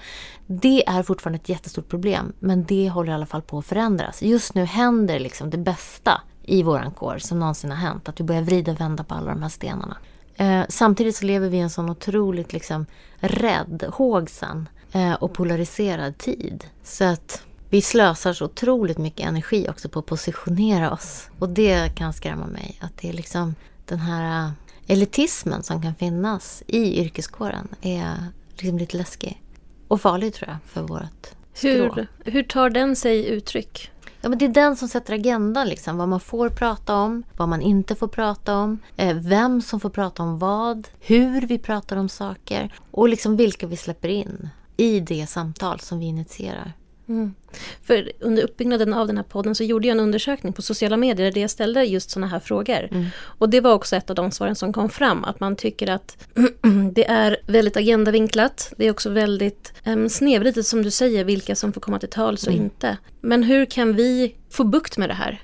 [0.47, 4.23] Det är fortfarande ett jättestort problem men det håller i alla fall på att förändras.
[4.23, 8.09] Just nu händer liksom det bästa i våran kår som någonsin har hänt.
[8.09, 9.97] Att vi börjar vrida och vända på alla de här stenarna.
[10.43, 12.87] Eh, samtidigt så lever vi i en sån otroligt liksom,
[13.17, 16.65] rädd, hågsen eh, och polariserad tid.
[16.83, 21.29] Så att vi slösar så otroligt mycket energi också på att positionera oss.
[21.39, 22.79] Och det kan skrämma mig.
[22.81, 23.55] Att det är liksom
[23.87, 24.51] den här eh,
[24.87, 28.17] elitismen som kan finnas i yrkeskåren är
[28.57, 29.43] liksom lite läskig.
[29.89, 31.29] Och farlig tror jag för vårt
[31.61, 33.91] hur, hur tar den sig uttryck?
[34.23, 35.97] Ja, men det är den som sätter agendan, liksom.
[35.97, 39.91] vad man får prata om, vad man inte får prata om, eh, vem som får
[39.91, 45.01] prata om vad, hur vi pratar om saker och liksom vilka vi släpper in i
[45.01, 46.73] det samtal som vi initierar.
[47.13, 47.35] Mm.
[47.83, 51.33] För under uppbyggnaden av den här podden så gjorde jag en undersökning på sociala medier
[51.33, 52.89] där jag ställde just sådana här frågor.
[52.91, 53.07] Mm.
[53.21, 56.27] Och det var också ett av de svaren som kom fram, att man tycker att
[56.93, 58.73] det är väldigt agendavinklat.
[58.77, 62.47] Det är också väldigt um, snedvridet som du säger, vilka som får komma till tals
[62.47, 62.65] och mm.
[62.65, 62.97] inte.
[63.21, 65.43] Men hur kan vi få bukt med det här?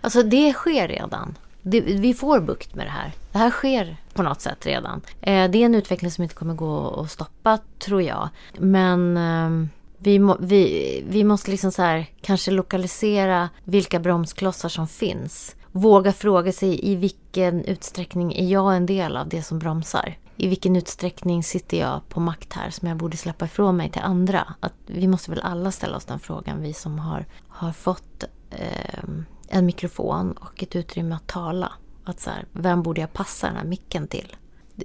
[0.00, 1.38] Alltså det sker redan.
[1.62, 3.12] Det, vi får bukt med det här.
[3.32, 5.00] Det här sker på något sätt redan.
[5.20, 8.28] Eh, det är en utveckling som inte kommer gå att stoppa, tror jag.
[8.58, 9.68] Men eh,
[10.06, 15.56] vi, må, vi, vi måste liksom så här, kanske lokalisera vilka bromsklossar som finns.
[15.72, 20.18] Våga fråga sig i vilken utsträckning är jag en del av det som bromsar?
[20.36, 24.02] I vilken utsträckning sitter jag på makt här som jag borde släppa ifrån mig till
[24.02, 24.54] andra?
[24.60, 29.04] Att vi måste väl alla ställa oss den frågan, vi som har, har fått eh,
[29.48, 31.72] en mikrofon och ett utrymme att tala.
[32.04, 34.36] Att så här, vem borde jag passa den här micken till?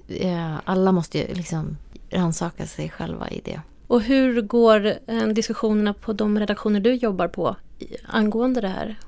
[0.08, 1.78] Eh, alla måste ju liksom
[2.10, 3.62] rannsaka sig själva i det.
[3.92, 7.56] Och hur går eh, diskussionerna på de redaktioner du jobbar på
[8.06, 9.00] angående det här?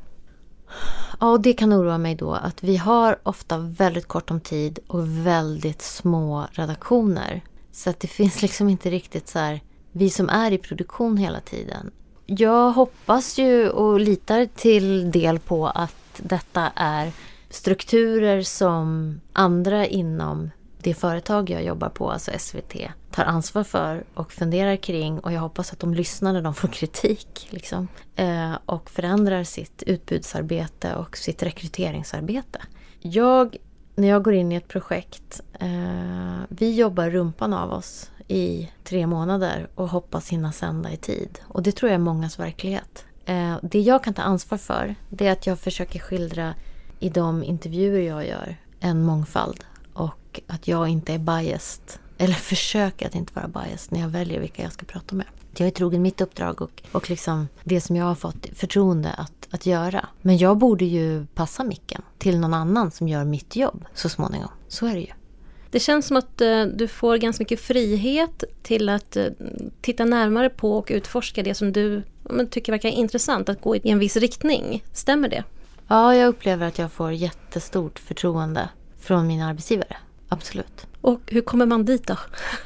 [1.20, 4.80] Ja, och det kan oroa mig då att vi har ofta väldigt kort om tid
[4.88, 7.42] och väldigt små redaktioner.
[7.72, 9.62] Så att det finns liksom inte riktigt så här,
[9.92, 11.92] vi som är i produktion hela tiden.
[12.26, 17.12] Jag hoppas ju och litar till del på att detta är
[17.50, 20.50] strukturer som andra inom
[20.84, 22.76] det företag jag jobbar på, alltså SVT,
[23.12, 26.68] tar ansvar för och funderar kring och jag hoppas att de lyssnar när de får
[26.68, 27.48] kritik.
[27.50, 32.62] Liksom, eh, och förändrar sitt utbudsarbete och sitt rekryteringsarbete.
[33.00, 33.58] Jag,
[33.96, 39.08] när jag går in i ett projekt, eh, vi jobbar rumpan av oss i tre
[39.08, 41.40] månader och hoppas hinna sända i tid.
[41.48, 43.06] Och det tror jag är mångas verklighet.
[43.26, 46.54] Eh, det jag kan ta ansvar för, det är att jag försöker skildra
[47.00, 49.64] i de intervjuer jag gör en mångfald
[50.34, 52.00] och att jag inte är biased.
[52.18, 55.26] Eller försöker att inte vara biased när jag väljer vilka jag ska prata med.
[55.58, 59.48] Jag är trogen mitt uppdrag och, och liksom det som jag har fått förtroende att,
[59.50, 60.08] att göra.
[60.22, 64.50] Men jag borde ju passa micken till någon annan som gör mitt jobb så småningom.
[64.68, 65.14] Så är det ju.
[65.72, 69.26] Det känns som att uh, du får ganska mycket frihet till att uh,
[69.82, 72.04] titta närmare på och utforska det som du
[72.50, 74.84] tycker verkar intressant, att gå i en viss riktning.
[74.94, 75.44] Stämmer det?
[75.88, 78.70] Ja, jag upplever att jag får jättestort förtroende
[79.00, 79.98] från min arbetsgivare.
[80.34, 80.88] Absolut.
[81.02, 82.18] Och hur kommer man dit då?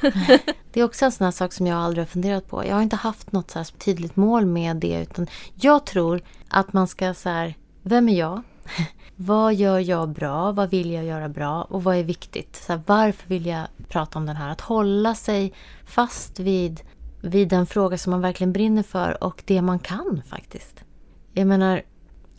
[0.72, 2.66] det är också en sån här sak som jag aldrig har funderat på.
[2.66, 5.02] Jag har inte haft något så tydligt mål med det.
[5.02, 8.42] Utan jag tror att man ska så här, vem är jag?
[9.16, 10.52] vad gör jag bra?
[10.52, 11.62] Vad vill jag göra bra?
[11.62, 12.56] Och vad är viktigt?
[12.56, 14.50] Så här, varför vill jag prata om den här?
[14.50, 15.52] Att hålla sig
[15.84, 16.80] fast vid,
[17.20, 20.84] vid den fråga som man verkligen brinner för och det man kan faktiskt.
[21.32, 21.82] Jag menar,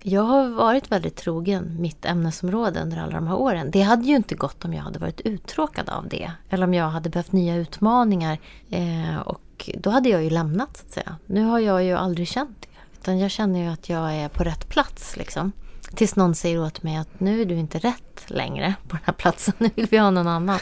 [0.02, 3.72] jag har varit väldigt trogen mitt ämnesområde under alla de här åren.
[3.72, 6.32] Det hade ju inte gått om jag hade varit uttråkad av det.
[6.50, 8.38] Eller om jag hade behövt nya utmaningar.
[8.70, 11.16] Eh, och då hade jag ju lämnat, så att säga.
[11.26, 13.00] Nu har jag ju aldrig känt det.
[13.02, 15.52] Utan jag känner ju att jag är på rätt plats, liksom.
[15.96, 19.14] Tills någon säger åt mig att nu är du inte rätt längre på den här
[19.14, 19.54] platsen.
[19.60, 20.60] Nu vill vi ha någon annan.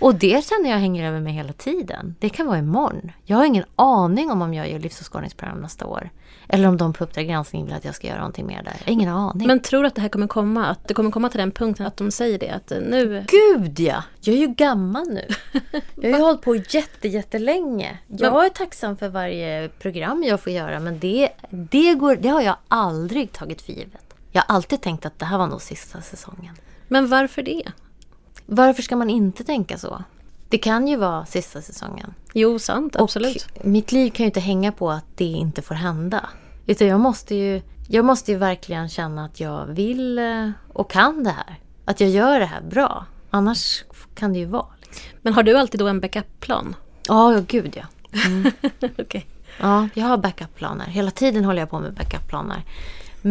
[0.00, 2.14] Och det känner jag hänger över mig hela tiden.
[2.18, 3.12] Det kan vara imorgon.
[3.24, 6.10] Jag har ingen aning om om jag gör livsåskådningsprogram nästa år.
[6.48, 8.76] Eller om de på Uppdrag granskning vill att jag ska göra någonting mer där.
[8.86, 9.46] ingen aning.
[9.46, 10.66] Men tror du att det här kommer komma?
[10.66, 12.50] Att det kommer komma till den punkten att de säger det?
[12.50, 13.24] Att nu...
[13.28, 14.04] Gud ja!
[14.20, 15.28] Jag är ju gammal nu.
[15.94, 17.98] Jag har ju hållit på jätte, jättelänge.
[18.06, 20.80] Jag är tacksam för varje program jag får göra.
[20.80, 24.14] Men det, det, går, det har jag aldrig tagit för givet.
[24.32, 26.54] Jag har alltid tänkt att det här var nog sista säsongen.
[26.88, 27.62] Men varför det?
[28.46, 30.02] Varför ska man inte tänka så?
[30.48, 32.14] Det kan ju vara sista säsongen.
[32.32, 32.96] Jo, sant.
[32.96, 33.46] Absolut.
[33.58, 36.28] Och mitt liv kan ju inte hänga på att det inte får hända.
[36.66, 41.24] Utan jag måste ju, jag måste ju verkligen känna att jag vill eh, och kan
[41.24, 41.58] det här.
[41.84, 43.06] Att jag gör det här bra.
[43.30, 43.84] Annars
[44.14, 44.66] kan det ju vara.
[44.80, 45.02] Liksom.
[45.22, 46.76] Men har du alltid då en backup-plan?
[47.08, 47.84] Ja, oh, gud ja.
[48.26, 48.52] Mm.
[48.98, 49.22] okay.
[49.60, 50.86] Ja, jag har backup-planer.
[50.86, 52.62] Hela tiden håller jag på med backup-planer.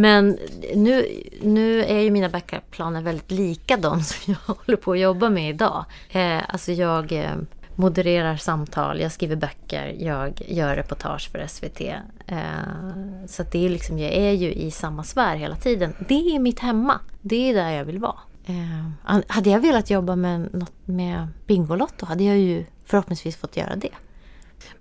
[0.02, 0.38] Men
[0.76, 1.08] nu,
[1.42, 5.50] nu är ju mina backup-planer väldigt lika de som jag håller på att jobba med
[5.50, 5.86] idag.
[6.10, 7.36] Eh, alltså jag eh,
[7.76, 11.82] modererar samtal, jag skriver böcker, jag gör reportage för SVT.
[12.28, 12.38] Eh,
[13.28, 15.94] så det är liksom, jag är ju i samma sfär hela tiden.
[16.08, 17.00] Det är mitt hemma.
[17.22, 18.20] Det är där jag vill vara.
[18.46, 23.76] Eh, hade jag velat jobba med, något, med Bingolotto hade jag ju förhoppningsvis fått göra
[23.76, 23.94] det.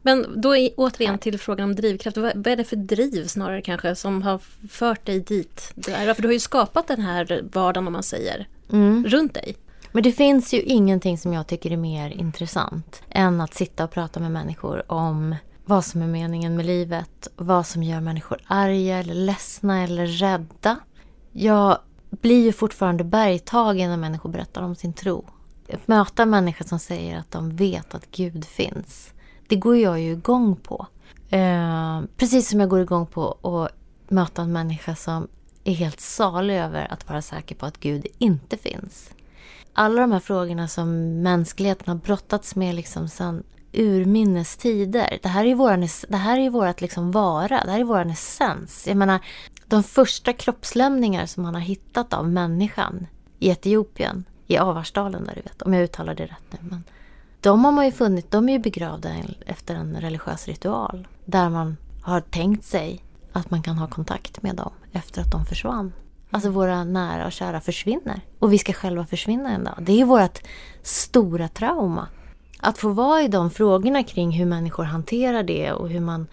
[0.03, 2.17] Men då är, återigen till frågan om drivkraft.
[2.17, 5.73] Vad, är det för driv snarare kanske som har fört dig dit?
[5.85, 9.05] För du har ju skapat den här vardagen om man säger, mm.
[9.09, 9.57] runt dig.
[9.93, 13.91] Men det finns ju ingenting som jag tycker är mer intressant än att sitta och
[13.91, 15.35] prata med människor om
[15.65, 20.77] vad som är meningen med livet, vad som gör människor arga eller ledsna eller rädda.
[21.33, 21.79] Jag
[22.11, 25.25] blir ju fortfarande bergtagen när människor berättar om sin tro.
[25.73, 29.13] Att möta människor som säger att de vet att Gud finns,
[29.49, 30.87] det går jag ju igång på.
[31.31, 33.73] Eh, precis som jag går igång på att
[34.11, 35.29] möta en människa som
[35.65, 39.11] är helt salig över att vara säker på att Gud inte finns.
[39.73, 43.43] Alla de här frågorna som mänskligheten har brottats med liksom sedan
[43.73, 45.19] urminnes tider.
[45.23, 48.07] Det här är ju våran, det här är vårat liksom vara, det här är vår
[48.07, 48.87] essens.
[48.87, 49.21] Jag menar,
[49.67, 53.07] de första kroppslämningar som man har hittat av människan
[53.39, 56.59] i Etiopien, i Avarsdalen där du vet, om jag uttalar det rätt nu.
[56.63, 56.85] Men
[57.47, 59.11] de har man ju funnit, de är ju begravda
[59.47, 61.09] efter en religiös ritual.
[61.25, 65.45] Där man har tänkt sig att man kan ha kontakt med dem efter att de
[65.47, 65.93] försvann.
[66.31, 68.21] Alltså våra nära och kära försvinner.
[68.39, 69.75] Och vi ska själva försvinna en dag.
[69.81, 70.39] Det är vårt
[70.83, 72.09] stora trauma.
[72.61, 76.27] Att få vara i de frågorna kring hur människor hanterar det och hur man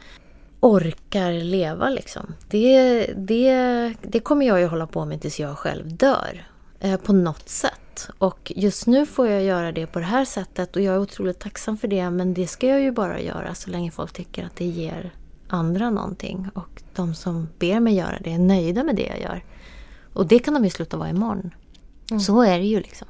[0.59, 2.34] orkar leva liksom.
[2.49, 6.47] Det, det, det kommer jag ju hålla på med tills jag själv dör.
[6.84, 8.10] Eh, på något sätt.
[8.18, 11.40] Och just nu får jag göra det på det här sättet och jag är otroligt
[11.40, 12.10] tacksam för det.
[12.10, 15.14] Men det ska jag ju bara göra så länge folk tycker att det ger
[15.48, 16.50] andra någonting.
[16.54, 19.44] Och de som ber mig göra det är nöjda med det jag gör.
[20.14, 21.52] Och det kan de ju sluta vara imorgon.
[22.12, 22.20] Mm.
[22.20, 23.08] Så är det ju liksom.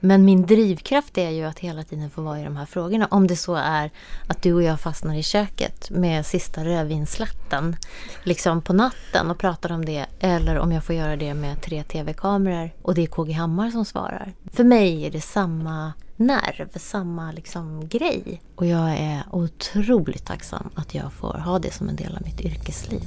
[0.00, 3.08] Men min drivkraft är ju att hela tiden få vara i de här frågorna.
[3.10, 3.90] Om det så är
[4.26, 7.76] att du och jag fastnar i köket med sista rödvinsslatten
[8.22, 10.06] liksom på natten och pratar om det.
[10.20, 13.84] Eller om jag får göra det med tre tv-kameror och det är KG Hammar som
[13.84, 14.32] svarar.
[14.52, 18.42] För mig är det samma nerv, samma liksom grej.
[18.54, 22.40] Och jag är otroligt tacksam att jag får ha det som en del av mitt
[22.40, 23.02] yrkesliv.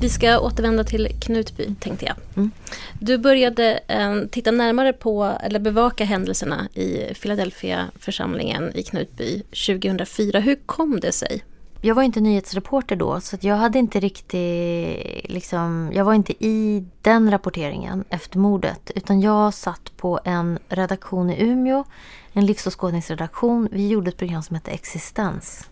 [0.00, 2.16] Vi ska återvända till Knutby, tänkte jag.
[2.36, 2.50] Mm.
[3.00, 10.40] Du började eh, titta närmare på, eller bevaka händelserna i Philadelphia-församlingen i Knutby 2004.
[10.40, 11.44] Hur kom det sig?
[11.80, 15.30] Jag var inte nyhetsreporter då, så jag hade inte riktigt...
[15.30, 18.90] Liksom, jag var inte i den rapporteringen efter mordet.
[18.94, 21.84] Utan jag satt på en redaktion i Umeå,
[22.32, 23.68] en livsåskådningsredaktion.
[23.72, 25.68] Vi gjorde ett program som hette Existens.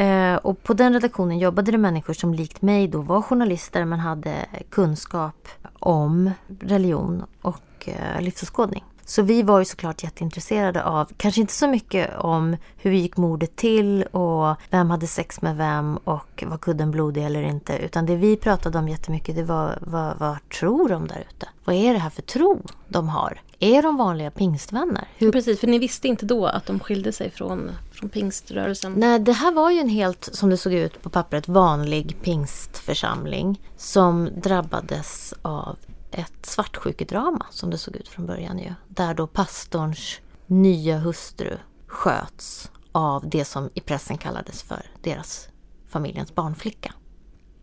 [0.00, 4.00] Eh, och på den redaktionen jobbade det människor som likt mig då var journalister men
[4.00, 5.48] hade kunskap
[5.78, 6.30] om
[6.60, 8.84] religion och eh, livsåskådning.
[9.04, 13.56] Så vi var ju såklart jätteintresserade av, kanske inte så mycket om hur gick mordet
[13.56, 17.78] till och vem hade sex med vem och var kudden blodig eller inte.
[17.78, 21.48] Utan det vi pratade om jättemycket det var vad, vad tror de där ute?
[21.64, 23.40] Vad är det här för tro de har?
[23.62, 25.08] Är de vanliga pingstvänner?
[25.16, 25.32] Hur...
[25.32, 28.92] Precis, för ni visste inte då att de skilde sig från, från pingströrelsen?
[28.96, 33.60] Nej, det här var ju en helt, som det såg ut på pappret, vanlig pingstförsamling
[33.76, 35.76] som drabbades av
[36.10, 38.72] ett svartsjukedrama som det såg ut från början ju.
[38.88, 41.56] Där då pastorns nya hustru
[41.86, 45.48] sköts av det som i pressen kallades för deras
[45.88, 46.94] familjens barnflicka.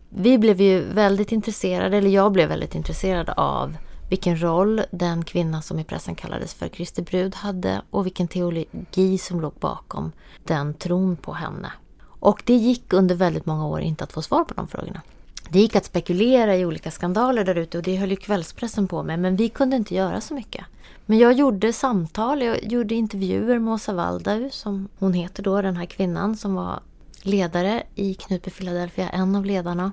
[0.08, 3.76] Vi blev ju väldigt intresserade, eller jag blev väldigt intresserad av
[4.08, 9.18] vilken roll den kvinna som i pressen kallades för Kristi brud hade och vilken teologi
[9.18, 10.12] som låg bakom
[10.44, 11.72] den tron på henne.
[12.00, 15.02] Och det gick under väldigt många år inte att få svar på de frågorna.
[15.48, 19.02] Det gick att spekulera i olika skandaler där ute och det höll ju kvällspressen på
[19.02, 20.64] med men vi kunde inte göra så mycket.
[21.06, 25.76] Men jag gjorde samtal, jag gjorde intervjuer med Åsa Waldau som hon heter då, den
[25.76, 26.80] här kvinnan som var
[27.22, 29.92] ledare i Knutby Philadelphia, en av ledarna.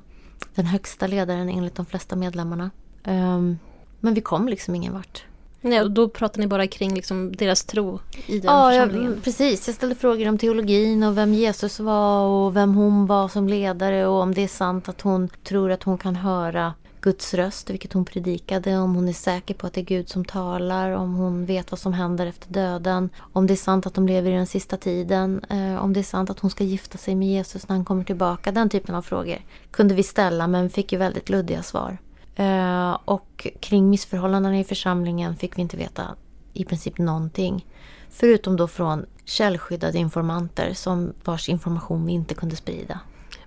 [0.56, 2.72] Den högsta ledaren enligt de flesta medlemmarna.
[3.04, 3.60] Um,
[4.06, 5.24] men vi kom liksom ingen vart.
[5.62, 9.14] Nej, och då pratar ni bara kring liksom deras tro i den ja, församlingen?
[9.16, 9.68] Ja, precis.
[9.68, 14.08] Jag ställde frågor om teologin och vem Jesus var och vem hon var som ledare
[14.08, 17.94] och om det är sant att hon tror att hon kan höra Guds röst, vilket
[17.94, 21.46] hon predikade, om hon är säker på att det är Gud som talar, om hon
[21.46, 24.48] vet vad som händer efter döden, om det är sant att de lever i den
[24.48, 27.76] sista tiden, eh, om det är sant att hon ska gifta sig med Jesus när
[27.76, 28.52] han kommer tillbaka.
[28.52, 29.38] Den typen av frågor
[29.72, 31.98] kunde vi ställa men fick ju väldigt luddiga svar.
[32.36, 36.16] Eh, och kring missförhållandena i församlingen fick vi inte veta
[36.54, 37.66] i princip någonting.
[38.10, 43.00] Förutom då från källskyddade informanter som vars information vi inte kunde sprida.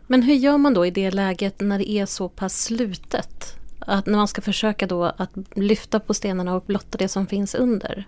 [0.06, 3.56] Men hur gör man då i det läget när det är så pass slutet?
[3.78, 7.54] Att när man ska försöka då att lyfta på stenarna och blotta det som finns
[7.54, 8.06] under?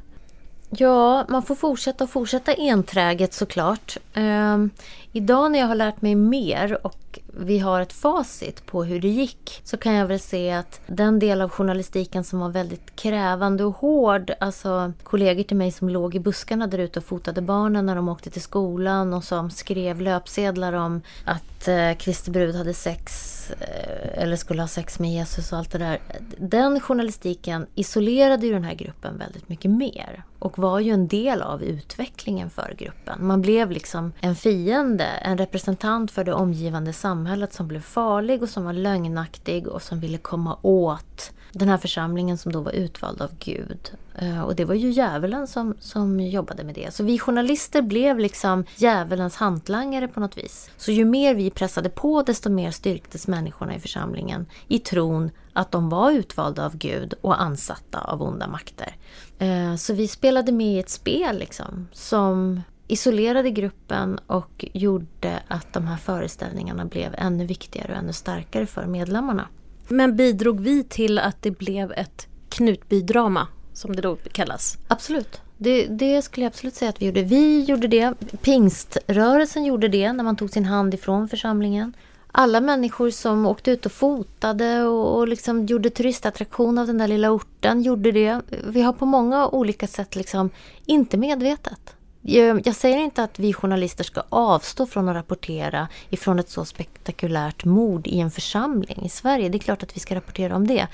[0.70, 3.96] Ja, man får fortsätta och fortsätta enträget såklart.
[4.14, 4.70] Um,
[5.12, 9.08] idag när jag har lärt mig mer och vi har ett facit på hur det
[9.08, 13.64] gick så kan jag väl se att den del av journalistiken som var väldigt krävande
[13.64, 17.86] och hård, alltså kollegor till mig som låg i buskarna där ute och fotade barnen
[17.86, 22.74] när de åkte till skolan och som skrev löpsedlar om att eh, Kristi brud hade
[22.74, 25.98] sex Eh, eller skulle ha sex med Jesus och allt det där.
[26.38, 30.24] Den journalistiken isolerade ju den här gruppen väldigt mycket mer.
[30.38, 33.26] och var ju en del av utvecklingen för gruppen.
[33.26, 38.48] Man blev liksom en fiende, en representant för det omgivande samhället som blev farlig och
[38.48, 43.22] som var lögnaktig och som ville komma åt den här församlingen som då var utvald
[43.22, 43.90] av Gud.
[44.14, 46.94] Eh, och det var ju djävulen som, som jobbade med det.
[46.94, 50.70] Så vi journalister blev liksom djävulens hantlangare på något vis.
[50.76, 55.72] Så ju mer vi pressade på desto mer styrktes människorna i församlingen i tron att
[55.72, 58.96] de var utvalda av Gud och ansatta av onda makter.
[59.38, 65.72] Eh, så vi spelade med i ett spel liksom, som isolerade gruppen och gjorde att
[65.72, 69.48] de här föreställningarna blev ännu viktigare och ännu starkare för medlemmarna.
[69.90, 74.78] Men bidrog vi till att det blev ett Knutbydrama, som det då kallas?
[74.88, 75.40] Absolut.
[75.58, 77.22] Det, det, skulle jag absolut säga att vi gjorde.
[77.22, 78.14] Vi gjorde det.
[78.42, 81.92] Pingströrelsen gjorde det när man tog sin hand ifrån församlingen.
[82.32, 87.08] Alla människor som åkte ut och fotade och, och liksom gjorde turistattraktion av den där
[87.08, 88.40] lilla orten gjorde det.
[88.68, 90.50] Vi har på många olika sätt, liksom,
[90.86, 96.50] inte medvetet, jag säger inte att vi journalister ska avstå från att rapportera ifrån ett
[96.50, 99.48] så spektakulärt mord i en församling i Sverige.
[99.48, 100.86] Det är klart att vi ska rapportera om det.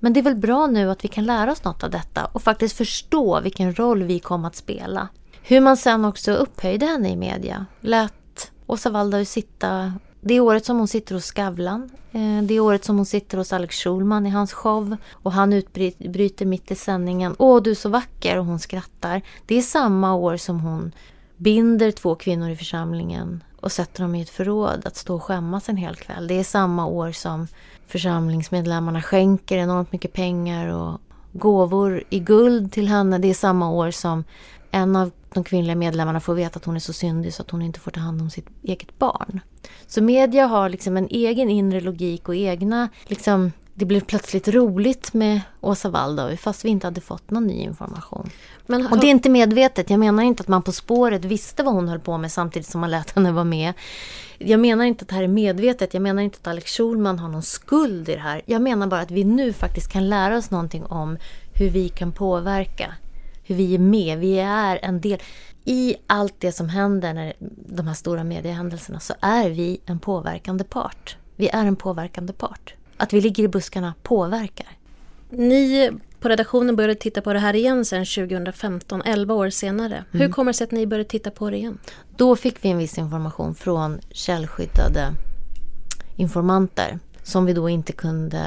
[0.00, 2.42] Men det är väl bra nu att vi kan lära oss något av detta och
[2.42, 5.08] faktiskt förstå vilken roll vi kom att spela.
[5.42, 7.66] Hur man sen också upphöjde henne i media.
[7.80, 9.92] Lät Åsa Waldau sitta
[10.26, 11.90] det året som hon sitter hos Skavlan.
[12.12, 14.96] Eh, det året som hon sitter hos Alex Schulman i hans show.
[15.12, 17.34] Och han utbryter mitt i sändningen.
[17.38, 18.38] Åh, du är så vacker!
[18.38, 19.22] Och hon skrattar.
[19.46, 20.92] Det är samma år som hon
[21.36, 25.68] binder två kvinnor i församlingen och sätter dem i ett förråd att stå och skämmas
[25.68, 26.26] en hel kväll.
[26.26, 27.46] Det är samma år som
[27.86, 31.00] församlingsmedlemmarna skänker enormt mycket pengar och
[31.32, 33.18] gåvor i guld till henne.
[33.18, 34.24] Det är samma år som
[34.70, 37.62] en av de kvinnliga medlemmarna får veta att hon är så syndig så att hon
[37.62, 39.40] inte får ta hand om sitt eget barn.
[39.86, 45.14] Så media har liksom en egen inre logik och egna liksom det blev plötsligt roligt
[45.14, 48.30] med Åsa Waldau fast vi inte hade fått någon ny information.
[48.66, 49.90] Men, och det är inte medvetet.
[49.90, 52.80] Jag menar inte att man På spåret visste vad hon höll på med samtidigt som
[52.80, 53.72] man lät henne vara med.
[54.38, 55.94] Jag menar inte att det här är medvetet.
[55.94, 58.42] Jag menar inte att Alex Schulman har någon skuld i det här.
[58.46, 61.18] Jag menar bara att vi nu faktiskt kan lära oss någonting om
[61.54, 62.94] hur vi kan påverka
[63.44, 64.18] hur vi är med.
[64.18, 65.18] Vi är en del.
[65.64, 67.32] I allt det som händer, när
[67.68, 71.16] de här stora mediehändelserna, så är vi en påverkande part.
[71.36, 72.74] Vi är en påverkande part.
[72.96, 74.68] Att vi ligger i buskarna påverkar.
[75.30, 75.90] Ni
[76.20, 79.94] på redaktionen började titta på det här igen sen 2015, 11 år senare.
[79.94, 80.06] Mm.
[80.10, 81.78] Hur kommer det sig att ni började titta på det igen?
[82.16, 85.12] Då fick vi en viss information från källskyddade
[86.16, 88.44] informanter som vi då inte kunde...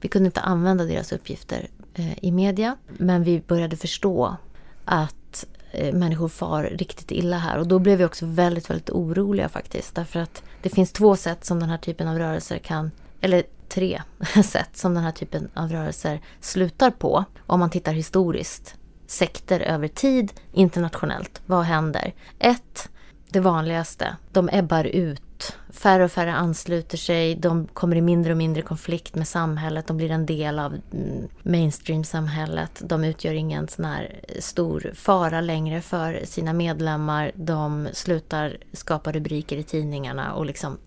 [0.00, 2.76] Vi kunde inte använda deras uppgifter Eh, i media.
[2.86, 4.36] Men vi började förstå
[4.84, 7.58] att Eh, människor far riktigt illa här.
[7.58, 9.94] Och då blev vi också väldigt, väldigt oroliga faktiskt.
[9.94, 14.02] Därför att det finns två sätt som den här typen av rörelser kan, eller tre
[14.44, 17.24] sätt som den här typen av rörelser slutar på.
[17.46, 18.74] Om man tittar historiskt.
[19.06, 21.42] Sekter över tid, internationellt.
[21.46, 22.14] Vad händer?
[22.38, 22.88] Ett,
[23.28, 24.16] det vanligaste.
[24.32, 25.22] De ebbar ut
[25.70, 29.96] Färre och färre ansluter sig, de kommer i mindre och mindre konflikt med samhället, de
[29.96, 32.82] blir en del av mm, mainstream-samhället.
[32.84, 37.32] De utgör ingen sån här stor fara längre för sina medlemmar.
[37.34, 40.78] De slutar skapa rubriker i tidningarna och liksom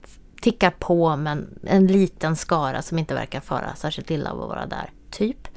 [0.41, 4.65] tickar på men en liten skara som inte verkar fara särskilt illa av att vara
[4.65, 5.47] där, typ.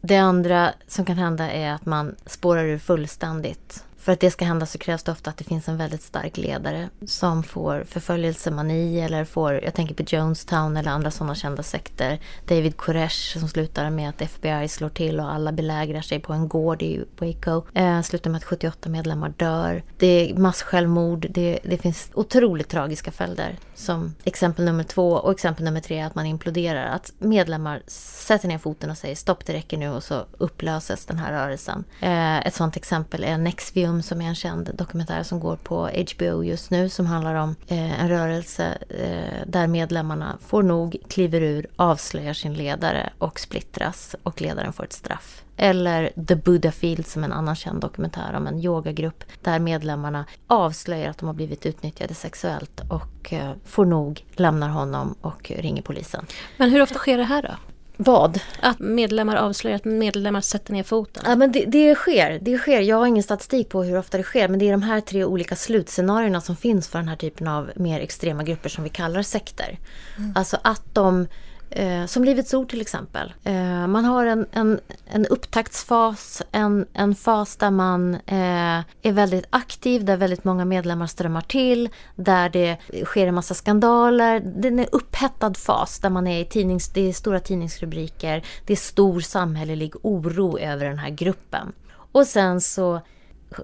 [0.00, 4.44] Det andra som kan hända är att man spårar ur fullständigt för att det ska
[4.44, 9.00] hända så krävs det ofta att det finns en väldigt stark ledare som får förföljelsemani
[9.00, 12.18] eller får, jag tänker på Jonestown eller andra sådana kända sekter.
[12.48, 16.48] David Koresh som slutar med att FBI slår till och alla belägrar sig på en
[16.48, 17.62] gård i Waco.
[17.74, 19.82] Eh, slutar med att 78 medlemmar dör.
[19.98, 21.26] Det är massjälvmord.
[21.30, 23.56] Det, det finns otroligt tragiska följder.
[23.74, 26.84] Som exempel nummer två och exempel nummer tre är att man imploderar.
[26.84, 31.18] Att medlemmar sätter ner foten och säger stopp det räcker nu och så upplöses den
[31.18, 31.84] här rörelsen.
[32.00, 35.90] Eh, ett sådant exempel är Nexvium Museum som är en känd dokumentär som går på
[36.16, 41.40] HBO just nu som handlar om eh, en rörelse eh, där medlemmarna får nog, kliver
[41.40, 45.42] ur, avslöjar sin ledare och splittras och ledaren får ett straff.
[45.56, 51.10] Eller The Buddha Field som en annan känd dokumentär om en yogagrupp där medlemmarna avslöjar
[51.10, 56.26] att de har blivit utnyttjade sexuellt och eh, får nog, lämnar honom och ringer polisen.
[56.56, 57.71] Men hur ofta sker det här då?
[57.96, 58.40] Vad?
[58.60, 61.22] Att medlemmar avslöjar att medlemmar sätter ner foten?
[61.26, 62.38] Ja, men det, det, sker.
[62.42, 62.80] det sker.
[62.80, 64.48] Jag har ingen statistik på hur ofta det sker.
[64.48, 67.70] Men det är de här tre olika slutscenarierna som finns för den här typen av
[67.76, 69.78] mer extrema grupper som vi kallar sekter.
[70.18, 70.32] Mm.
[70.34, 71.26] Alltså att de
[71.74, 73.32] Eh, som Livets Ord till exempel.
[73.44, 79.44] Eh, man har en, en, en upptaktsfas, en, en fas där man eh, är väldigt
[79.50, 84.40] aktiv, där väldigt många medlemmar strömmar till, där det sker en massa skandaler.
[84.40, 88.72] Det är en upphettad fas där man är i tidnings, det är stora tidningsrubriker, det
[88.72, 91.72] är stor samhällelig oro över den här gruppen.
[92.12, 93.00] Och sen så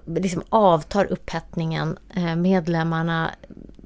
[0.05, 1.97] liksom avtar upphettningen.
[2.13, 3.31] Eh, medlemmarna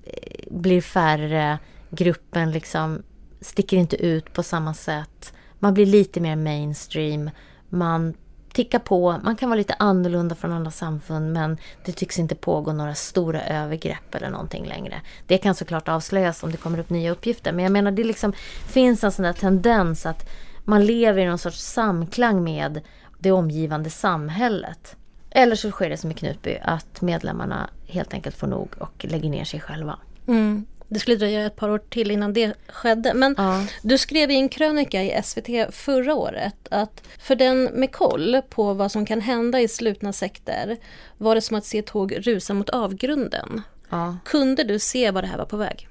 [0.03, 1.59] eh, blir färre.
[1.89, 3.03] Gruppen liksom
[3.43, 5.33] sticker inte ut på samma sätt.
[5.59, 7.29] Man blir lite mer mainstream.
[7.69, 8.13] Man
[8.53, 9.19] tickar på.
[9.23, 13.41] Man kan vara lite annorlunda från andra samfund men det tycks inte pågå några stora
[13.41, 15.01] övergrepp eller någonting längre.
[15.27, 18.33] Det kan såklart avslöjas om det kommer upp nya uppgifter men jag menar det liksom
[18.67, 20.29] finns en sån där tendens att
[20.63, 22.81] man lever i någon sorts samklang med
[23.19, 24.95] det omgivande samhället.
[25.29, 29.29] Eller så sker det som i Knutby att medlemmarna helt enkelt får nog och lägger
[29.29, 29.99] ner sig själva.
[30.27, 30.65] Mm.
[30.93, 33.13] Det skulle dröja ett par år till innan det skedde.
[33.13, 33.65] Men ja.
[33.81, 38.73] du skrev i en krönika i SVT förra året att för den med koll på
[38.73, 40.77] vad som kan hända i slutna sekter
[41.17, 43.61] var det som att se tåg rusa mot avgrunden.
[43.89, 44.17] Ja.
[44.25, 45.87] Kunde du se vad det här var på väg?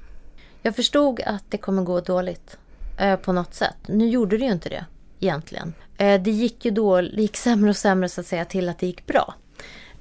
[0.62, 2.56] Jag förstod att det kommer gå dåligt
[2.98, 3.76] eh, på något sätt.
[3.86, 4.84] Nu gjorde det ju inte det
[5.20, 5.74] egentligen.
[5.98, 8.78] Eh, det gick ju då, det gick sämre och sämre så att säga till att
[8.78, 9.34] det gick bra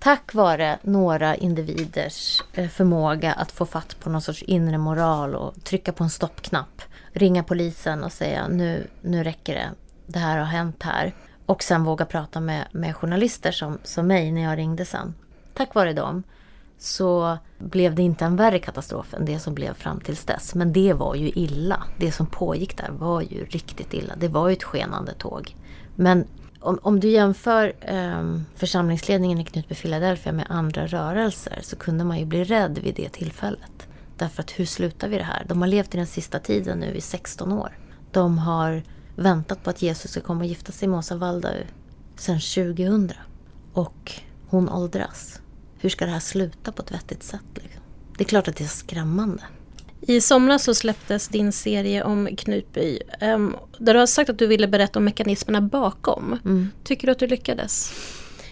[0.01, 5.63] tack vare några individers eh, förmåga att få fatt på någon sorts inre moral och
[5.63, 6.81] trycka på en stoppknapp,
[7.11, 9.69] ringa polisen och säga nu, nu räcker det,
[10.07, 11.13] det här har hänt här.
[11.45, 15.13] Och sen våga prata med, med journalister som, som mig när jag ringde sen.
[15.53, 16.23] Tack vare dem
[16.77, 20.55] så blev det inte en värre katastrof än det som blev fram tills dess.
[20.55, 21.83] Men det var ju illa.
[21.97, 24.13] Det som pågick där var ju riktigt illa.
[24.17, 25.55] Det var ju ett skenande tåg.
[25.95, 26.27] Men
[26.61, 32.19] om, om du jämför eh, församlingsledningen i Knutby Philadelphia med andra rörelser så kunde man
[32.19, 33.87] ju bli rädd vid det tillfället.
[34.17, 35.45] Därför att hur slutar vi det här?
[35.47, 37.77] De har levt i den sista tiden nu i 16 år.
[38.11, 38.83] De har
[39.15, 41.63] väntat på att Jesus ska komma och gifta sig med Åsa Waldau
[42.15, 43.11] sedan 2000.
[43.73, 44.11] Och
[44.47, 45.41] hon åldras.
[45.77, 47.41] Hur ska det här sluta på ett vettigt sätt?
[47.53, 47.81] Liksom?
[48.17, 49.43] Det är klart att det är skrämmande.
[50.01, 52.99] I somras så släpptes din serie om Knutby.
[53.21, 56.39] Um, där du har sagt att du ville berätta om mekanismerna bakom.
[56.45, 56.71] Mm.
[56.83, 57.93] Tycker du att du lyckades?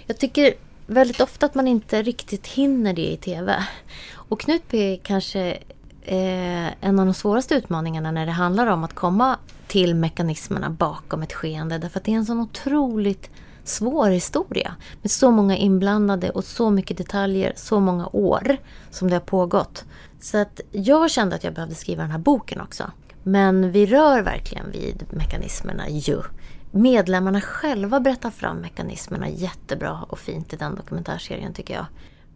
[0.06, 0.54] Jag tycker
[0.88, 3.64] väldigt ofta att man inte riktigt hinner det i TV.
[4.14, 5.58] Och Knutby kanske
[6.02, 9.38] eh, en av de svåraste utmaningarna när det handlar om att komma
[9.68, 11.78] till mekanismerna bakom ett skeende.
[11.78, 13.30] Därför att det är en sån otroligt
[13.64, 14.76] svår historia.
[15.02, 18.58] Med så många inblandade och så mycket detaljer, så många år
[18.92, 19.86] som det har pågått.
[20.20, 22.92] Så att jag kände att jag behövde skriva den här boken också.
[23.24, 26.22] Men vi rör verkligen vid mekanismerna ju.
[26.72, 31.86] Medlemmarna själva berättar fram mekanismerna jättebra och fint i den dokumentärserien tycker jag.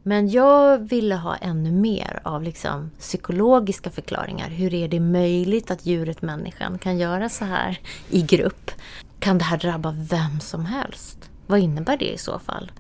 [0.03, 4.49] Men jag ville ha ännu mer av liksom psykologiska förklaringar.
[4.49, 7.79] Hur är det möjligt att djuret människan kan göra så här
[8.09, 8.71] i grupp?
[9.19, 11.29] Kan det här drabba vem som helst?
[11.47, 12.71] Vad innebär det i så fall?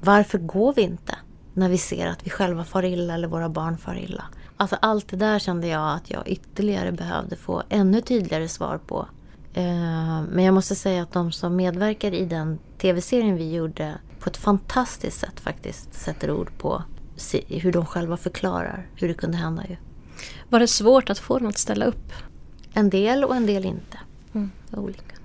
[0.00, 1.14] Varför går vi inte?
[1.54, 4.24] När vi ser att vi själva far illa eller våra barn far illa.
[4.56, 9.06] Alltså allt det där kände jag att jag ytterligare behövde få ännu tydligare svar på.
[9.54, 14.30] Eh, men jag måste säga att de som medverkar i den tv-serien vi gjorde på
[14.30, 16.82] ett fantastiskt sätt faktiskt sätter ord på
[17.48, 19.64] hur de själva förklarar hur det kunde hända.
[19.68, 19.76] Ju.
[20.48, 22.12] Var det svårt att få dem att ställa upp?
[22.72, 23.98] En del och en del inte.
[24.34, 24.50] Mm.
[24.70, 25.16] Olika.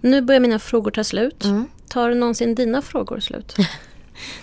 [0.00, 1.44] Nu börjar mina frågor ta slut.
[1.44, 1.68] Mm.
[1.88, 3.56] Tar någonsin dina frågor slut?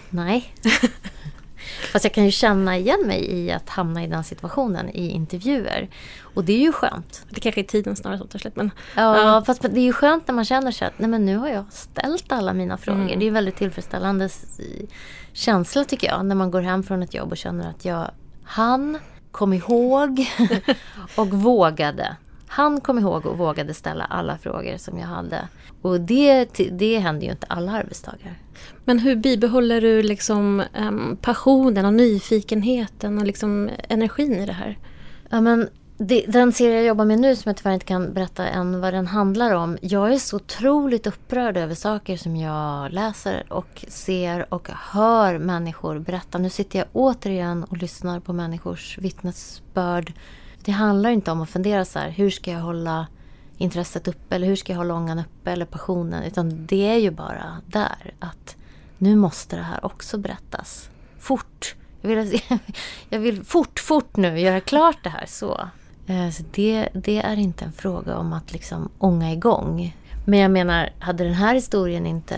[0.09, 0.53] Nej.
[1.91, 5.89] Fast jag kan ju känna igen mig i att hamna i den situationen i intervjuer.
[6.21, 7.25] Och det är ju skönt.
[7.29, 8.55] Det kanske är tiden snarare som tar slut.
[8.55, 11.25] Men, ja, ja, fast det är ju skönt när man känner sig att nej, men
[11.25, 13.01] nu har jag ställt alla mina frågor.
[13.01, 13.19] Mm.
[13.19, 14.29] Det är en väldigt tillfredsställande
[15.33, 16.25] känsla tycker jag.
[16.25, 18.11] När man går hem från ett jobb och känner att jag
[18.43, 18.97] han
[19.31, 20.27] kom ihåg
[21.15, 22.15] och vågade.
[22.51, 25.47] Han kom ihåg och vågade ställa alla frågor som jag hade.
[25.81, 28.35] Och det, det händer ju inte alla arbetstagare.
[28.85, 30.63] Men hur bibehåller du liksom,
[31.21, 34.77] passionen och nyfikenheten och liksom energin i det här?
[35.29, 38.47] Ja, men det, den serie jag jobbar med nu som jag tyvärr inte kan berätta
[38.47, 39.77] än vad den handlar om.
[39.81, 45.99] Jag är så otroligt upprörd över saker som jag läser och ser och hör människor
[45.99, 46.37] berätta.
[46.37, 50.13] Nu sitter jag återigen och lyssnar på människors vittnesbörd.
[50.65, 53.07] Det handlar inte om att fundera så här, hur ska jag hålla
[53.57, 56.23] intresset uppe eller hur ska jag hålla ångan uppe eller passionen.
[56.23, 58.55] Utan det är ju bara där att
[58.97, 60.89] nu måste det här också berättas.
[61.19, 61.75] Fort!
[62.01, 62.41] Jag vill,
[63.09, 65.69] jag vill fort, fort nu göra klart det här så.
[66.07, 69.97] Eh, så det, det är inte en fråga om att liksom ånga igång.
[70.25, 72.37] Men jag menar, hade den här historien inte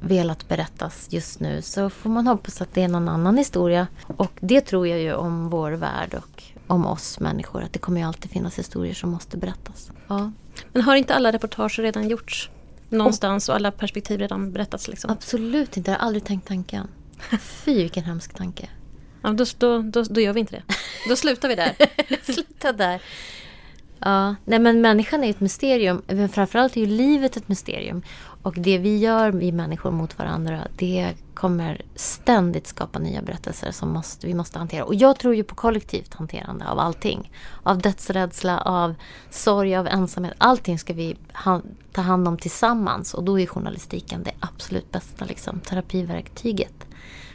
[0.00, 3.86] velat berättas just nu så får man hoppas att det är någon annan historia.
[4.16, 7.62] Och det tror jag ju om vår värld och om oss människor.
[7.62, 9.90] Att det kommer ju alltid finnas historier som måste berättas.
[10.08, 10.32] Ja.
[10.72, 12.50] Men har inte alla reportage redan gjorts?
[12.88, 14.88] Någonstans och alla perspektiv redan berättats?
[14.88, 15.10] Liksom?
[15.10, 16.88] Absolut inte, jag har aldrig tänkt tanken.
[17.40, 18.68] Fy vilken hemsk tanke.
[19.22, 20.74] Ja, då, då, då, då gör vi inte det.
[21.08, 21.74] Då slutar vi där.
[22.32, 23.02] Sluta där.
[23.98, 26.02] Ja, nej men människan är ett mysterium.
[26.06, 28.02] Men framförallt är ju livet ett mysterium.
[28.42, 33.92] Och det vi gör, vi människor mot varandra, det kommer ständigt skapa nya berättelser som
[33.92, 34.84] måste, vi måste hantera.
[34.84, 37.32] Och jag tror ju på kollektivt hanterande av allting.
[37.62, 38.94] Av dödsrädsla, av
[39.30, 40.34] sorg, av ensamhet.
[40.38, 41.60] Allting ska vi ha,
[41.92, 43.14] ta hand om tillsammans.
[43.14, 46.86] Och då är journalistiken det absolut bästa liksom, terapiverktyget.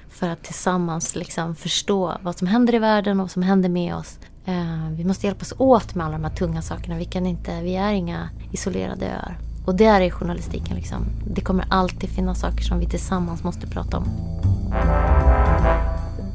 [0.10, 3.96] För att tillsammans liksom förstå vad som händer i världen och vad som händer med
[3.96, 4.20] oss.
[4.46, 6.98] Eh, vi måste hjälpas åt med alla de här tunga sakerna.
[6.98, 9.38] Vi, kan inte, vi är inga isolerade öar.
[9.66, 11.06] Och där är journalistiken liksom.
[11.28, 14.06] Det kommer alltid finnas saker som vi tillsammans måste prata om.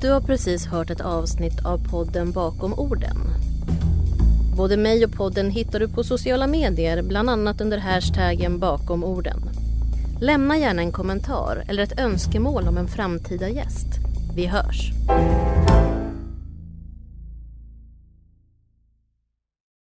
[0.01, 3.17] Du har precis hört ett avsnitt av podden Bakom orden.
[4.57, 9.41] Både mig och podden hittar du på sociala medier, bland annat under hashtaggen bakom orden.
[10.21, 13.87] Lämna gärna en kommentar eller ett önskemål om en framtida gäst.
[14.35, 14.93] Vi hörs!